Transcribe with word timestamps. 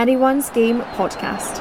Anyone's 0.00 0.48
Game 0.48 0.80
podcast. 0.96 1.58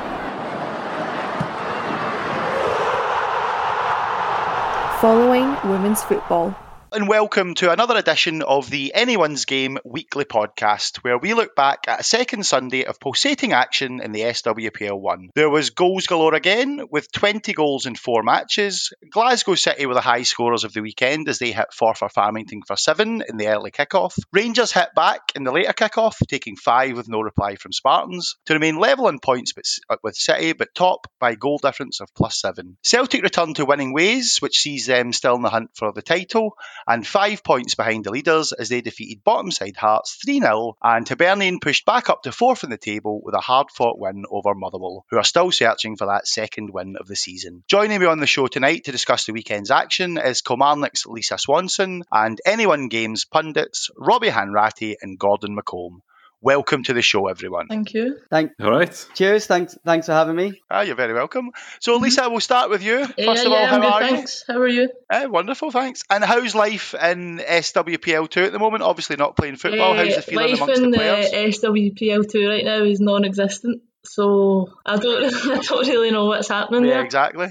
Following 5.01 5.57
women's 5.69 6.01
football 6.03 6.55
and 6.91 7.07
welcome 7.07 7.53
to 7.53 7.71
another 7.71 7.95
edition 7.95 8.41
of 8.41 8.67
the 8.69 8.93
Anyone's 8.95 9.45
Game 9.45 9.77
weekly 9.85 10.25
podcast, 10.25 10.97
where 10.97 11.19
we 11.19 11.35
look 11.35 11.55
back 11.55 11.87
at 11.87 11.99
a 11.99 12.03
second 12.03 12.47
Sunday 12.47 12.85
of 12.85 12.99
pulsating 12.99 13.53
action 13.53 14.01
in 14.01 14.11
the 14.11 14.21
SWPL 14.21 14.99
1. 14.99 15.29
There 15.35 15.51
was 15.51 15.69
goals 15.69 16.07
galore 16.07 16.33
again, 16.33 16.81
with 16.89 17.11
20 17.11 17.53
goals 17.53 17.85
in 17.85 17.93
four 17.93 18.23
matches. 18.23 18.91
Glasgow 19.11 19.53
City 19.53 19.85
were 19.85 19.93
the 19.93 20.01
high 20.01 20.23
scorers 20.23 20.63
of 20.63 20.73
the 20.73 20.81
weekend 20.81 21.29
as 21.29 21.37
they 21.37 21.51
hit 21.51 21.67
Forfar 21.79 22.11
Farmington 22.11 22.61
for 22.65 22.75
seven 22.75 23.23
in 23.27 23.37
the 23.37 23.49
early 23.49 23.69
kickoff. 23.69 24.17
Rangers 24.33 24.71
hit 24.71 24.89
back 24.95 25.21
in 25.35 25.43
the 25.43 25.51
later 25.51 25.73
kickoff, 25.73 26.15
taking 26.27 26.55
five 26.55 26.97
with 26.97 27.07
no 27.07 27.21
reply 27.21 27.55
from 27.55 27.71
Spartans, 27.71 28.35
to 28.47 28.53
remain 28.53 28.77
level 28.77 29.07
in 29.09 29.19
points 29.19 29.53
uh, 29.89 29.97
with 30.03 30.15
City, 30.15 30.53
but 30.53 30.73
top 30.73 31.05
by 31.19 31.35
goal 31.35 31.59
difference 31.59 32.01
of 32.01 32.09
plus 32.15 32.39
seven. 32.39 32.77
Celtic 32.81 33.21
returned 33.21 33.57
to 33.57 33.65
winning 33.65 33.93
ways, 33.93 34.37
which 34.39 34.57
sees 34.57 34.87
them 34.87 35.13
still 35.13 35.35
in 35.35 35.43
the 35.43 35.49
hunt 35.49 35.69
for 35.75 35.91
the 35.91 36.01
title 36.01 36.55
and 36.87 37.05
five 37.05 37.43
points 37.43 37.75
behind 37.75 38.05
the 38.05 38.11
leaders 38.11 38.51
as 38.51 38.69
they 38.69 38.81
defeated 38.81 39.23
bottom 39.23 39.51
side 39.51 39.77
Hearts 39.77 40.17
3 40.23 40.39
0. 40.39 40.77
And 40.81 41.07
Hibernian 41.07 41.59
pushed 41.59 41.85
back 41.85 42.09
up 42.09 42.23
to 42.23 42.31
fourth 42.31 42.63
in 42.63 42.69
the 42.69 42.77
table 42.77 43.21
with 43.23 43.35
a 43.35 43.39
hard 43.39 43.71
fought 43.71 43.99
win 43.99 44.25
over 44.29 44.55
Motherwell, 44.55 45.05
who 45.09 45.17
are 45.17 45.23
still 45.23 45.51
searching 45.51 45.95
for 45.95 46.07
that 46.07 46.27
second 46.27 46.71
win 46.71 46.95
of 46.99 47.07
the 47.07 47.15
season. 47.15 47.63
Joining 47.67 47.99
me 47.99 48.05
on 48.05 48.19
the 48.19 48.27
show 48.27 48.47
tonight 48.47 48.85
to 48.85 48.91
discuss 48.91 49.25
the 49.25 49.33
weekend's 49.33 49.71
action 49.71 50.17
is 50.17 50.41
Kilmarnock's 50.41 51.05
Lisa 51.05 51.37
Swanson 51.37 52.03
and 52.11 52.39
Anyone 52.45 52.87
Games 52.87 53.25
pundits 53.25 53.89
Robbie 53.95 54.29
Hanratty 54.29 54.95
and 55.01 55.19
Gordon 55.19 55.55
McComb. 55.55 56.01
Welcome 56.41 56.83
to 56.83 56.93
the 56.93 57.01
show, 57.01 57.27
everyone. 57.27 57.67
Thank 57.67 57.93
you. 57.93 58.17
Thank. 58.29 58.53
All 58.61 58.71
right. 58.71 59.07
Cheers. 59.13 59.45
Thanks. 59.45 59.77
Thanks 59.83 60.05
for 60.05 60.13
having 60.13 60.37
me. 60.37 60.61
Ah, 60.71 60.81
you're 60.81 60.95
very 60.95 61.13
welcome. 61.13 61.51
So, 61.81 61.95
mm-hmm. 61.95 62.03
Lisa, 62.03 62.29
we'll 62.29 62.39
start 62.39 62.69
with 62.69 62.81
you. 62.81 63.05
First 63.05 63.17
yeah, 63.17 63.33
of 63.33 63.47
all, 63.47 63.59
yeah, 63.59 63.67
how 63.67 63.87
are 63.87 63.99
thanks. 63.99 64.45
you? 64.47 64.53
How 64.53 64.61
are 64.61 64.67
you? 64.67 64.89
Uh, 65.09 65.27
wonderful, 65.29 65.69
thanks. 65.69 66.03
And 66.09 66.23
how's 66.23 66.55
life 66.55 66.93
in 66.93 67.39
SWPL 67.39 68.29
two 68.29 68.43
at 68.43 68.53
the 68.53 68.59
moment? 68.59 68.83
Obviously, 68.83 69.17
not 69.17 69.35
playing 69.35 69.57
football. 69.57 69.91
Uh, 69.91 70.05
how's 70.05 70.15
the 70.15 70.21
feeling 70.21 70.51
life 70.51 70.61
amongst 70.61 70.81
in 70.81 70.91
the 70.91 70.97
players? 70.97 71.57
SWPL 71.57 72.31
two 72.31 72.47
right 72.47 72.63
now 72.63 72.83
is 72.83 73.01
non-existent. 73.01 73.81
So 74.05 74.69
I 74.85 74.95
don't, 74.95 75.33
I 75.33 75.59
don't 75.59 75.87
really 75.89 76.11
know 76.11 76.27
what's 76.27 76.47
happening 76.47 76.85
yeah, 76.85 76.93
there. 76.93 77.03
exactly. 77.03 77.47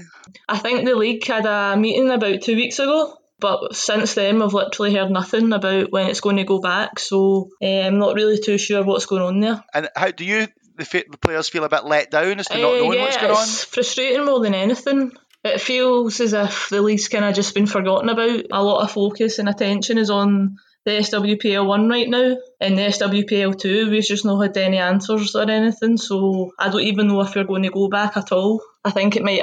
I 0.47 0.57
think 0.57 0.85
the 0.85 0.95
league 0.95 1.23
had 1.27 1.45
a 1.45 1.77
meeting 1.77 2.09
about 2.09 2.41
two 2.41 2.55
weeks 2.55 2.79
ago 2.79 3.18
but 3.39 3.75
since 3.75 4.13
then, 4.13 4.39
we've 4.39 4.53
literally 4.53 4.93
heard 4.93 5.11
nothing 5.11 5.51
about 5.53 5.91
when 5.91 6.09
it's 6.09 6.21
going 6.21 6.37
to 6.37 6.43
go 6.43 6.59
back. 6.59 6.99
So 6.99 7.49
uh, 7.61 7.65
I'm 7.65 7.99
not 7.99 8.15
really 8.15 8.39
too 8.39 8.57
sure 8.57 8.83
what's 8.83 9.05
going 9.05 9.21
on 9.21 9.39
there. 9.39 9.63
And 9.73 9.89
how 9.95 10.11
do 10.11 10.25
you, 10.25 10.47
the, 10.75 11.05
the 11.09 11.17
players, 11.17 11.49
feel 11.49 11.63
a 11.63 11.69
bit 11.69 11.85
let 11.85 12.11
down 12.11 12.39
as 12.39 12.47
to 12.47 12.57
not 12.57 12.73
uh, 12.73 12.77
knowing 12.77 12.93
yeah, 12.93 13.03
what's 13.03 13.17
going 13.17 13.31
on? 13.31 13.43
It's 13.43 13.63
frustrating 13.63 14.25
more 14.25 14.39
than 14.39 14.53
anything. 14.53 15.11
It 15.43 15.61
feels 15.61 16.19
as 16.19 16.33
if 16.33 16.69
the 16.69 16.81
league's 16.81 17.07
kind 17.07 17.25
of 17.25 17.33
just 17.33 17.53
been 17.53 17.67
forgotten 17.67 18.09
about. 18.09 18.45
A 18.51 18.63
lot 18.63 18.83
of 18.83 18.91
focus 18.91 19.39
and 19.39 19.47
attention 19.47 19.97
is 19.97 20.09
on 20.09 20.57
the 20.85 20.91
SWPL 20.91 21.65
one 21.65 21.87
right 21.87 22.09
now. 22.09 22.37
and 22.59 22.77
the 22.77 22.83
SWPL 22.83 23.57
two, 23.57 23.89
we've 23.89 24.03
just 24.03 24.25
not 24.25 24.41
had 24.41 24.57
any 24.57 24.77
answers 24.77 25.35
or 25.35 25.49
anything. 25.49 25.97
So 25.97 26.51
I 26.59 26.69
don't 26.69 26.81
even 26.81 27.07
know 27.07 27.21
if 27.21 27.35
we're 27.35 27.43
going 27.45 27.63
to 27.63 27.69
go 27.69 27.87
back 27.87 28.17
at 28.17 28.31
all. 28.31 28.61
I 28.83 28.91
think 28.91 29.15
it 29.15 29.23
might 29.23 29.41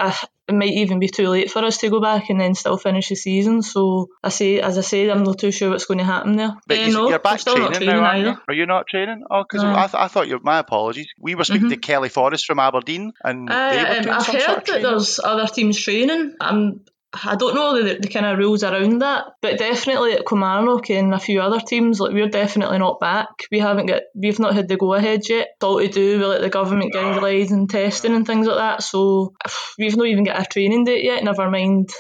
it 0.49 0.55
might 0.55 0.73
even 0.73 0.99
be 0.99 1.09
too 1.09 1.29
late 1.29 1.51
for 1.51 1.65
us 1.65 1.79
to 1.79 1.91
go 1.91 2.01
back 2.01 2.31
and 2.31 2.41
then 2.41 2.55
still 2.55 2.79
finish 2.79 3.09
the 3.09 3.17
season. 3.17 3.63
So 3.63 4.09
I 4.23 4.29
say, 4.29 4.61
as 4.61 4.79
I 4.79 4.83
said, 4.83 5.11
I'm 5.11 5.25
not 5.25 5.39
too 5.39 5.51
sure 5.51 5.71
what's 5.71 5.87
going 5.87 5.99
to 5.99 6.05
happen 6.05 6.37
there. 6.37 6.55
But 6.67 6.79
you, 6.79 6.93
no, 6.93 7.09
you're 7.09 7.19
back 7.19 7.41
training, 7.41 7.73
training, 7.73 7.89
now, 7.89 8.05
aren't 8.05 8.21
you? 8.21 8.37
Are 8.49 8.55
you 8.55 8.67
not 8.67 8.87
training? 8.87 9.25
Oh, 9.31 9.43
because 9.43 9.65
no. 9.65 9.73
I, 9.73 9.87
th- 9.87 9.95
I 9.95 10.09
thought 10.09 10.29
you. 10.29 10.39
My 10.43 10.59
apologies. 10.59 11.09
We 11.19 11.35
were 11.35 11.45
speaking 11.45 11.63
mm-hmm. 11.63 11.71
to 11.71 11.77
Kelly 11.79 12.09
Forrest 12.09 12.47
from 12.47 12.61
Aberdeen, 12.61 13.13
and 13.25 13.51
uh, 13.51 14.03
doing 14.03 14.09
I've 14.09 14.27
heard 14.27 14.67
that 14.67 14.83
there's 14.83 15.19
other 15.19 15.47
teams 15.47 15.79
training. 15.81 16.35
I'm 16.41 16.83
I 17.13 17.37
don't 17.37 17.55
know 17.55 17.83
the, 17.83 17.99
the 17.99 18.09
kind 18.09 18.27
of 18.27 18.39
rules 18.39 18.63
around 18.63 19.01
that, 19.01 19.25
but 19.41 19.59
definitely 19.59 20.13
at 20.13 20.27
Kilmarnock 20.27 20.91
and 20.91 21.15
a 21.15 21.19
few 21.19 21.41
other 21.41 21.61
teams, 21.61 22.01
like 22.01 22.13
we're 22.13 22.29
definitely 22.29 22.79
not 22.79 23.01
back. 23.01 23.29
We 23.51 23.59
haven't 23.59 23.87
got, 23.87 24.03
we've 24.15 24.39
not 24.39 24.55
had 24.55 24.69
the 24.69 24.77
go 24.77 24.93
ahead 24.95 25.29
yet. 25.29 25.49
It's 25.55 25.65
all 25.65 25.79
to 25.79 25.89
do 25.89 26.19
with 26.19 26.29
like 26.29 26.41
the 26.41 26.51
government 26.51 26.93
ah. 26.95 26.99
guidelines 26.99 27.51
and 27.51 27.71
testing 27.71 28.15
and 28.15 28.27
things 28.27 28.47
like 28.47 28.59
that. 28.59 28.83
So 28.83 29.35
we've 29.79 29.97
not 29.97 30.07
even 30.07 30.25
got 30.25 30.41
a 30.41 30.45
training 30.45 30.85
date 30.85 31.05
yet. 31.05 31.25
Never 31.25 31.51
mind 31.51 31.91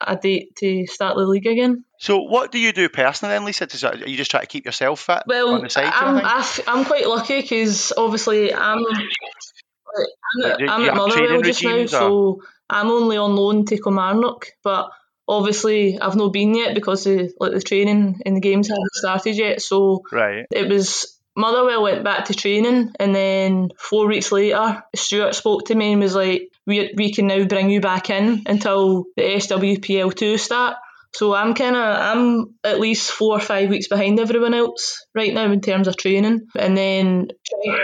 a 0.00 0.16
date 0.16 0.54
to 0.56 0.86
start 0.86 1.16
the 1.16 1.26
league 1.26 1.46
again. 1.46 1.84
So, 1.98 2.18
what 2.18 2.52
do 2.52 2.58
you 2.58 2.72
do 2.72 2.88
personally 2.88 3.34
then, 3.34 3.44
Lisa? 3.44 3.66
Does, 3.66 3.82
are 3.82 3.96
you 3.96 4.16
just 4.16 4.30
try 4.30 4.40
to 4.40 4.46
keep 4.46 4.64
yourself 4.64 5.00
fit 5.00 5.24
well, 5.26 5.54
on 5.54 5.62
the 5.62 5.70
side? 5.70 5.92
I'm, 5.92 6.24
I'm 6.68 6.84
quite 6.84 7.08
lucky 7.08 7.40
because 7.40 7.92
obviously 7.96 8.54
I'm, 8.54 8.84
I'm, 8.86 10.44
at, 10.44 10.70
I'm 10.70 10.88
at 10.88 10.94
Motherwell 10.94 11.42
just 11.42 11.64
now, 11.64 11.78
or? 11.78 11.88
so 11.88 12.42
I'm 12.70 12.90
only 12.90 13.16
on 13.16 13.36
loan 13.36 13.64
to 13.66 13.76
Kilmarnock, 13.76 14.46
but 14.62 14.90
obviously 15.26 15.98
I've 15.98 16.16
not 16.16 16.32
been 16.32 16.54
yet 16.54 16.74
because 16.74 17.04
the 17.04 17.32
like 17.38 17.52
the 17.52 17.60
training 17.60 18.20
in 18.24 18.34
the 18.34 18.40
games 18.40 18.68
haven't 18.68 18.92
started 18.92 19.36
yet. 19.36 19.62
So 19.62 20.02
right. 20.12 20.46
it 20.50 20.68
was 20.68 21.18
Motherwell 21.36 21.84
went 21.84 22.02
back 22.02 22.24
to 22.24 22.34
training, 22.34 22.90
and 22.98 23.14
then 23.14 23.70
four 23.78 24.08
weeks 24.08 24.32
later, 24.32 24.82
Stuart 24.96 25.36
spoke 25.36 25.66
to 25.66 25.74
me 25.74 25.92
and 25.92 26.02
was 26.02 26.16
like, 26.16 26.50
"We 26.66 26.92
we 26.96 27.12
can 27.12 27.28
now 27.28 27.44
bring 27.44 27.70
you 27.70 27.80
back 27.80 28.10
in 28.10 28.42
until 28.46 29.04
the 29.16 29.22
SWPL 29.22 30.14
two 30.16 30.36
start." 30.36 30.78
So 31.14 31.34
I'm 31.34 31.54
kind 31.54 31.74
of 31.74 31.82
I'm 31.82 32.54
at 32.62 32.80
least 32.80 33.10
four 33.10 33.36
or 33.36 33.40
five 33.40 33.70
weeks 33.70 33.88
behind 33.88 34.20
everyone 34.20 34.54
else 34.54 35.06
right 35.14 35.32
now 35.32 35.50
in 35.50 35.60
terms 35.60 35.88
of 35.88 35.96
training, 35.96 36.46
and 36.54 36.76
then 36.76 37.28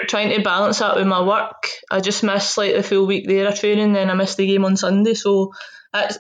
trying, 0.09 0.37
to 0.37 0.43
balance 0.43 0.79
that 0.81 0.97
with 0.97 1.07
my 1.07 1.23
work. 1.23 1.69
I 1.91 2.01
just 2.01 2.23
missed 2.23 2.59
like 2.59 2.75
the 2.75 2.83
full 2.83 3.07
week 3.07 3.27
there 3.27 3.49
of 3.49 3.59
training, 3.59 3.93
then 3.95 4.11
I 4.11 4.15
missed 4.15 4.37
the 4.37 4.47
game 4.47 4.65
on 4.65 4.77
Sunday. 4.77 5.15
So 5.15 5.53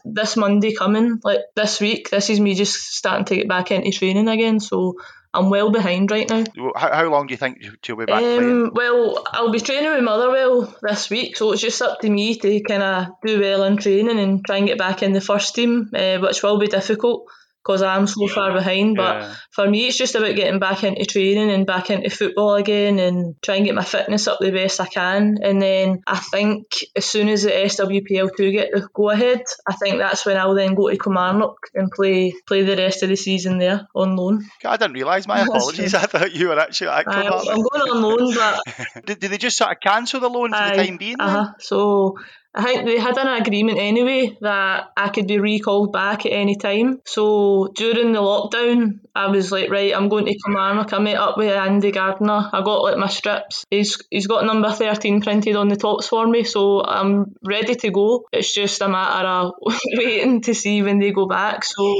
this 0.04 0.36
Monday 0.36 0.72
coming, 0.72 1.20
like 1.22 1.40
this 1.54 1.80
week, 1.80 2.08
this 2.10 2.30
is 2.30 2.40
me 2.40 2.54
just 2.54 2.74
starting 2.74 3.26
to 3.26 3.36
get 3.36 3.48
back 3.48 3.70
into 3.70 3.90
training 3.90 4.28
again. 4.28 4.60
So 4.60 4.94
I'm 5.34 5.50
well 5.50 5.70
behind 5.70 6.10
right 6.10 6.28
now. 6.28 6.44
How, 6.76 6.94
how 6.94 7.08
long 7.10 7.26
do 7.26 7.32
you 7.32 7.38
think 7.38 7.62
you'll 7.86 7.98
be 7.98 8.06
back 8.06 8.22
um, 8.22 8.22
playing? 8.22 8.70
Well, 8.72 9.24
I'll 9.32 9.50
be 9.50 9.60
training 9.60 9.92
with 9.92 10.04
Motherwell 10.04 10.74
this 10.82 11.10
week, 11.10 11.36
so 11.36 11.52
it's 11.52 11.62
just 11.62 11.82
up 11.82 12.00
to 12.00 12.08
me 12.08 12.36
to 12.36 12.60
kind 12.60 12.82
of 12.82 13.06
do 13.26 13.40
well 13.40 13.64
in 13.64 13.76
training 13.76 14.18
and 14.18 14.44
try 14.44 14.58
and 14.58 14.66
get 14.66 14.78
back 14.78 15.02
in 15.02 15.12
the 15.12 15.20
first 15.20 15.54
team, 15.54 15.90
uh, 15.94 16.18
which 16.18 16.42
will 16.42 16.58
be 16.58 16.68
difficult 16.68 17.26
because 17.64 17.82
I'm 17.82 18.06
so 18.06 18.28
far 18.28 18.52
behind. 18.52 18.96
But 18.96 19.22
yeah. 19.22 19.34
for 19.50 19.68
me, 19.68 19.86
it's 19.86 19.96
just 19.96 20.14
about 20.14 20.36
getting 20.36 20.58
back 20.58 20.84
into 20.84 21.04
training 21.06 21.50
and 21.50 21.66
back 21.66 21.90
into 21.90 22.10
football 22.10 22.54
again 22.54 22.98
and 22.98 23.40
try 23.42 23.56
and 23.56 23.64
get 23.64 23.74
my 23.74 23.84
fitness 23.84 24.28
up 24.28 24.38
the 24.40 24.50
best 24.50 24.80
I 24.80 24.86
can. 24.86 25.38
And 25.42 25.62
then 25.62 26.02
I 26.06 26.18
think 26.18 26.84
as 26.94 27.06
soon 27.06 27.28
as 27.28 27.44
the 27.44 27.50
SWPL2 27.50 28.52
get 28.52 28.70
the 28.72 28.86
go 28.92 29.08
ahead, 29.08 29.44
I 29.66 29.74
think 29.74 29.98
that's 29.98 30.26
when 30.26 30.36
I'll 30.36 30.54
then 30.54 30.74
go 30.74 30.90
to 30.90 30.98
Kilmarnock 30.98 31.56
and 31.74 31.90
play 31.90 32.34
play 32.46 32.62
the 32.62 32.76
rest 32.76 33.02
of 33.02 33.08
the 33.08 33.16
season 33.16 33.58
there 33.58 33.88
on 33.94 34.14
loan. 34.14 34.44
I 34.64 34.76
didn't 34.76 34.94
realise. 34.94 35.26
My 35.26 35.40
apologies. 35.46 35.94
I 35.94 36.02
thought 36.02 36.32
you 36.32 36.48
were 36.48 36.58
actually 36.58 36.88
at 36.88 37.06
Kilmarnock. 37.06 37.48
I'm 37.48 37.62
going 37.62 37.90
on 37.90 38.02
loan, 38.02 38.34
but 38.34 39.06
did, 39.06 39.20
did 39.20 39.30
they 39.30 39.38
just 39.38 39.56
sort 39.56 39.72
of 39.72 39.80
cancel 39.80 40.20
the 40.20 40.28
loan 40.28 40.52
for 40.52 40.68
the 40.68 40.82
time 40.82 40.98
being? 40.98 41.16
Uh-huh. 41.18 41.54
So 41.60 42.18
I 42.56 42.62
think 42.62 42.86
they 42.86 42.98
had 42.98 43.18
an 43.18 43.42
agreement 43.42 43.78
anyway 43.78 44.36
that 44.40 44.92
I 44.96 45.08
could 45.08 45.26
be 45.26 45.38
recalled 45.38 45.92
back 45.92 46.24
at 46.24 46.32
any 46.32 46.54
time. 46.54 47.00
So 47.04 47.72
during 47.74 48.12
the 48.12 48.20
lockdown, 48.20 49.00
I 49.12 49.26
was 49.26 49.50
like, 49.50 49.70
right, 49.70 49.94
I'm 49.94 50.08
going 50.08 50.26
to 50.26 50.38
Kilmarnock. 50.38 50.92
I 50.92 50.98
met 51.00 51.16
up 51.16 51.36
with 51.36 51.50
Andy 51.50 51.90
Gardner. 51.90 52.48
I 52.52 52.62
got 52.62 52.82
like 52.82 52.96
my 52.96 53.08
strips. 53.08 53.64
He's 53.70 54.00
he's 54.08 54.28
got 54.28 54.44
number 54.44 54.70
13 54.70 55.20
printed 55.20 55.56
on 55.56 55.68
the 55.68 55.76
tops 55.76 56.06
for 56.06 56.26
me, 56.28 56.44
so 56.44 56.84
I'm 56.84 57.34
ready 57.42 57.74
to 57.74 57.90
go. 57.90 58.24
It's 58.32 58.54
just 58.54 58.80
a 58.82 58.88
matter 58.88 59.26
of 59.26 59.54
waiting 59.96 60.40
to 60.42 60.54
see 60.54 60.82
when 60.82 61.00
they 61.00 61.10
go 61.10 61.26
back. 61.26 61.64
So 61.64 61.96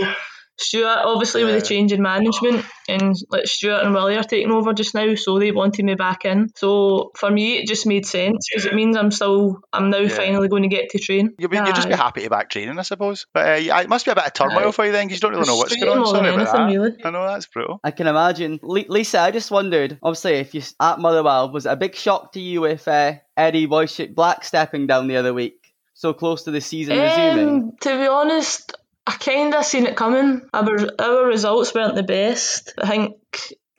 Stuart, 0.56 0.98
obviously 1.04 1.41
yeah. 1.41 1.48
with 1.48 1.60
the 1.60 1.66
change 1.66 1.92
in 1.92 2.00
management 2.00 2.65
and 2.88 3.15
like 3.31 3.47
Stuart 3.47 3.82
and 3.82 3.94
Willie 3.94 4.16
are 4.16 4.22
taking 4.22 4.53
over 4.53 4.72
just 4.72 4.94
now, 4.94 5.15
so 5.15 5.38
they 5.38 5.50
wanted 5.50 5.84
me 5.84 5.94
back 5.94 6.25
in. 6.25 6.50
So 6.54 7.10
for 7.16 7.31
me, 7.31 7.56
it 7.59 7.66
just 7.66 7.87
made 7.87 8.06
sense 8.06 8.46
because 8.49 8.67
it 8.67 8.75
means 8.75 8.96
I'm 8.96 9.11
still, 9.11 9.61
I'm 9.73 9.90
now 9.90 9.99
yeah. 9.99 10.08
finally 10.08 10.49
going 10.49 10.62
to 10.62 10.69
get 10.69 10.90
to 10.90 10.99
train. 10.99 11.34
You'll, 11.38 11.50
be, 11.50 11.56
you'll 11.56 11.67
just 11.73 11.88
be 11.88 11.94
happy 11.94 12.23
to 12.23 12.31
back 12.31 12.50
training, 12.50 12.79
I 12.79 12.82
suppose. 12.82 13.26
But 13.32 13.46
uh, 13.46 13.81
it 13.81 13.88
must 13.88 14.05
be 14.05 14.12
a 14.12 14.14
bit 14.14 14.26
of 14.26 14.32
turmoil 14.32 14.73
for 14.73 14.87
you 14.87 14.93
then 14.93 15.06
because 15.06 15.19
you 15.19 15.29
don't 15.29 15.32
really 15.32 15.46
know 15.46 15.56
what's 15.56 15.75
going 15.75 15.99
on. 15.99 16.06
Sorry 16.06 16.32
about 16.32 16.52
that. 16.52 16.67
Really. 16.67 17.05
I 17.05 17.11
know 17.11 17.26
that's 17.26 17.46
brutal. 17.46 17.81
I 17.82 17.90
can 17.90 18.06
imagine. 18.06 18.61
Lisa, 18.62 19.20
I 19.20 19.31
just 19.31 19.50
wondered. 19.50 19.99
Obviously, 20.02 20.34
if 20.34 20.55
you 20.55 20.62
at 20.81 20.99
Motherwell, 20.99 21.50
was 21.50 21.67
it 21.67 21.70
a 21.70 21.76
big 21.76 21.94
shock 21.94 22.32
to 22.32 22.40
you 22.40 22.61
with 22.61 22.87
uh, 22.87 23.14
Eddie 23.37 23.67
Wolecki 23.67 24.14
Black 24.14 24.44
stepping 24.44 24.87
down 24.87 25.08
the 25.08 25.17
other 25.17 25.34
week? 25.34 25.73
So 25.94 26.12
close 26.12 26.43
to 26.44 26.50
the 26.50 26.61
season 26.61 26.99
um, 26.99 27.05
resuming. 27.05 27.76
To 27.82 27.99
be 27.99 28.06
honest, 28.06 28.76
I 29.06 29.12
kind 29.12 29.55
of 29.55 29.65
seen 29.65 29.87
it 29.87 29.97
coming. 29.97 30.49
Our, 30.53 30.77
our 30.99 31.27
results 31.27 31.75
weren't 31.75 31.95
the 31.95 32.03
best. 32.03 32.73
I 32.79 32.89
think 32.89 33.17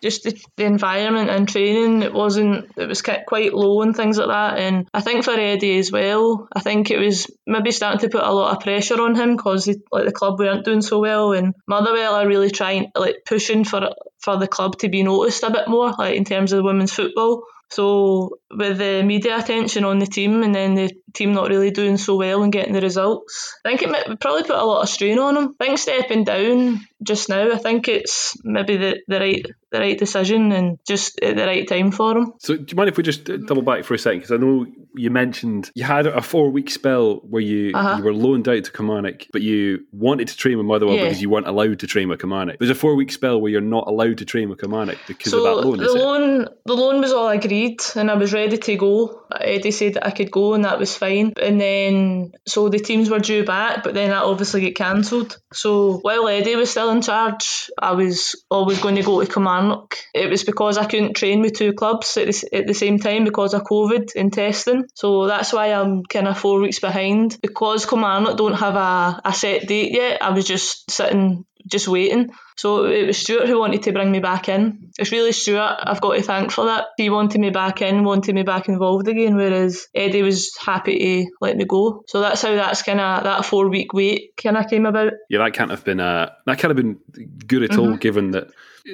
just 0.04 0.24
the, 0.24 0.40
the 0.56 0.66
environment 0.66 1.32
and 1.32 1.50
training, 1.50 2.04
it 2.04 2.14
wasn't, 2.14 2.72
it 2.78 2.88
was 2.88 3.02
quite 3.02 3.54
low 3.54 3.82
and 3.82 3.96
things 3.96 4.20
like 4.20 4.28
that. 4.28 4.60
And 4.60 4.88
I 4.94 5.02
think 5.02 5.24
for 5.24 5.32
Eddie 5.32 5.80
as 5.80 5.92
well, 5.92 6.48
I 6.56 6.60
think 6.60 6.92
it 6.92 7.00
was 7.00 7.26
maybe 7.48 7.72
starting 7.72 8.02
to 8.02 8.10
put 8.10 8.24
a 8.24 8.32
lot 8.32 8.56
of 8.56 8.62
pressure 8.62 9.02
on 9.02 9.16
him 9.16 9.36
because 9.36 9.68
like 9.92 10.06
the 10.06 10.12
club 10.12 10.38
weren't 10.38 10.66
doing 10.66 10.82
so 10.82 11.00
well. 11.00 11.34
And 11.34 11.56
Motherwell 11.68 12.14
are 12.16 12.28
really 12.28 12.52
trying, 12.52 12.92
like 12.96 13.24
pushing 13.26 13.64
for 13.64 13.90
for 14.20 14.38
the 14.38 14.48
club 14.48 14.78
to 14.80 14.90
be 14.90 15.02
noticed 15.02 15.44
a 15.44 15.52
bit 15.52 15.68
more, 15.68 15.92
like 15.98 16.16
in 16.16 16.24
terms 16.24 16.54
of 16.54 16.64
women's 16.64 16.94
football. 16.94 17.44
So 17.72 18.38
with 18.56 18.78
the 18.78 19.02
media 19.04 19.40
attention 19.40 19.86
on 19.86 19.98
the 19.98 20.06
team 20.06 20.44
and 20.44 20.54
then 20.54 20.76
the 20.76 20.92
team 21.16 21.34
not 21.34 21.50
really 21.50 21.72
doing 21.72 21.98
so 21.98 22.16
well 22.16 22.44
and 22.44 22.52
getting 22.54 22.74
the 22.74 22.82
results, 22.82 23.58
I 23.66 23.70
think 23.70 23.82
it 23.82 23.90
might 23.90 24.20
probably 24.20 24.44
put 24.44 24.56
a 24.56 24.64
lot 24.66 24.82
of 24.84 24.90
strain 24.90 25.18
on 25.20 25.38
him. 25.38 25.56
I 25.60 25.66
think 25.66 25.80
stepping 25.80 26.24
down 26.24 26.82
just 27.04 27.30
now, 27.30 27.52
I 27.52 27.58
think 27.58 27.88
it's 27.88 28.36
maybe 28.44 28.78
the, 28.78 29.00
the 29.08 29.20
right 29.20 29.46
the 29.72 29.80
right 29.80 29.98
decision 29.98 30.52
and 30.54 30.80
just 30.88 31.20
at 31.22 31.36
the 31.36 31.46
right 31.46 31.68
time 31.68 31.92
for 31.92 32.18
him. 32.18 32.34
So, 32.40 32.56
do 32.56 32.66
you 32.70 32.76
mind 32.78 32.90
if 32.90 32.98
we 32.98 33.04
just 33.04 33.26
double 33.26 33.62
back 33.62 33.84
for 33.84 33.94
a 33.94 34.00
second? 34.00 34.20
Because 34.20 34.32
I 34.32 34.38
know 34.38 34.66
you 34.96 35.10
mentioned 35.10 35.70
you 35.76 35.84
had 35.84 36.08
a 36.08 36.22
four 36.22 36.50
week 36.50 36.70
spell 36.70 37.16
where 37.18 37.42
you 37.42 37.72
Uh-huh. 37.76 37.98
you 37.98 38.04
were 38.04 38.14
loaned 38.14 38.48
out 38.48 38.64
to 38.64 38.72
Kilmarnock, 38.72 39.28
but 39.34 39.42
you 39.42 39.86
wanted 39.92 40.30
to 40.30 40.38
train 40.38 40.58
with 40.58 40.66
Motherwell 40.66 40.96
Yeah. 40.96 41.04
because 41.04 41.22
you 41.22 41.30
weren't 41.30 41.48
allowed 41.48 41.80
to 41.80 41.88
train 41.88 42.08
with 42.08 42.20
Kilmarnock. 42.22 42.58
There's 42.60 42.70
a 42.72 42.76
four 42.76 42.96
week 42.96 43.12
spell 43.12 43.42
where 43.42 43.52
you're 43.52 43.60
not 43.62 43.88
allowed 43.88 44.20
to 44.20 44.26
train 44.26 44.50
with 44.50 44.60
Kilmarnock 44.62 44.98
because 45.08 45.32
so 45.32 45.40
of 45.40 45.44
that 45.62 45.68
loan. 45.68 45.78
the 45.78 45.86
Is 45.86 45.94
it? 45.96 45.98
loan, 46.00 46.48
the 46.66 46.74
loan 46.74 47.02
was 47.02 47.12
all 47.12 47.28
agreed, 47.28 47.82
and 47.96 48.10
I 48.10 48.16
was 48.16 48.32
ready 48.34 48.58
to 48.58 48.76
go. 48.78 49.24
Eddie 49.40 49.72
said 49.72 49.96
that 49.96 50.08
I 50.08 50.12
could 50.12 50.32
go, 50.32 50.54
and 50.54 50.64
that 50.64 50.80
was 50.80 50.96
fine. 50.96 51.05
And 51.06 51.60
then, 51.60 52.34
so 52.48 52.70
the 52.70 52.80
teams 52.80 53.10
were 53.10 53.20
due 53.20 53.46
back, 53.46 53.84
but 53.84 53.94
then 53.94 54.10
that 54.10 54.24
obviously 54.24 54.62
got 54.62 54.76
cancelled. 54.76 55.38
So 55.54 55.98
while 56.00 56.28
Eddie 56.28 56.56
was 56.56 56.72
still 56.72 56.90
in 56.92 57.02
charge, 57.02 57.70
I 57.80 57.94
was 57.94 58.44
always 58.50 58.80
going 58.80 58.96
to 58.96 59.04
go 59.04 59.22
to 59.22 59.32
Kilmarnock. 59.32 59.98
It 60.14 60.30
was 60.30 60.44
because 60.44 60.78
I 60.78 60.86
couldn't 60.86 61.16
train 61.16 61.42
with 61.42 61.54
two 61.54 61.74
clubs 61.74 62.18
at 62.18 62.28
the, 62.28 62.50
at 62.54 62.68
the 62.68 62.74
same 62.74 63.00
time 63.00 63.24
because 63.24 63.54
of 63.54 63.64
COVID 63.64 64.16
and 64.16 64.32
testing. 64.32 64.86
So 64.94 65.28
that's 65.28 65.54
why 65.54 65.68
I'm 65.68 66.04
kind 66.04 66.28
of 66.28 66.38
four 66.38 66.60
weeks 66.60 66.80
behind. 66.80 67.38
Because 67.42 67.86
Kilmarnock 67.86 68.38
don't 68.38 68.54
have 68.54 68.76
a, 68.76 69.22
a 69.24 69.34
set 69.34 69.68
date 69.68 69.92
yet, 69.92 70.22
I 70.22 70.32
was 70.32 70.46
just 70.46 70.90
sitting 70.92 71.46
just 71.68 71.88
waiting. 71.88 72.32
So 72.58 72.86
it 72.86 73.08
was 73.08 73.18
Stuart 73.18 73.48
who 73.48 73.60
wanted 73.60 73.84
to 73.84 73.92
bring 73.92 74.12
me 74.12 74.20
back 74.20 74.48
in. 74.50 74.92
It's 74.98 75.12
really 75.12 75.32
Stuart 75.34 75.78
I've 75.84 76.00
got 76.02 76.14
to 76.14 76.22
thank 76.22 76.52
for 76.52 76.66
that. 76.66 76.86
He 76.98 77.10
wanted 77.10 77.42
me 77.42 77.50
back 77.50 77.82
in, 77.82 78.04
wanted 78.04 78.34
me 78.36 78.44
back 78.44 78.70
involved 78.70 79.08
again, 79.08 79.36
whereas 79.36 79.88
Eddie 79.94 80.22
was 80.22 80.56
happy 80.58 81.24
to 81.26 81.32
let 81.42 81.58
me 81.58 81.66
go. 81.66 82.04
So 82.08 82.22
that's 82.22 82.42
how 82.42 82.56
that's 82.56 82.82
kind 82.84 83.02
of 83.02 83.24
that 83.24 83.46
four 83.46 83.70
week 83.70 83.94
wait 83.94 84.34
kind 84.42 84.58
of 84.58 84.70
came 84.70 84.86
about. 84.86 85.14
Yeah, 85.30 85.40
that 85.40 85.54
can't 85.54 85.72
have 85.72 85.84
been 85.84 86.00
uh, 86.00 86.32
that 86.46 86.60
can't 86.60 86.70
have 86.70 86.78
been 86.78 87.00
good 87.46 87.64
at 87.64 87.78
all, 87.78 87.88
Mm-hmm. 87.88 87.96
given 87.98 88.32
that 88.32 88.48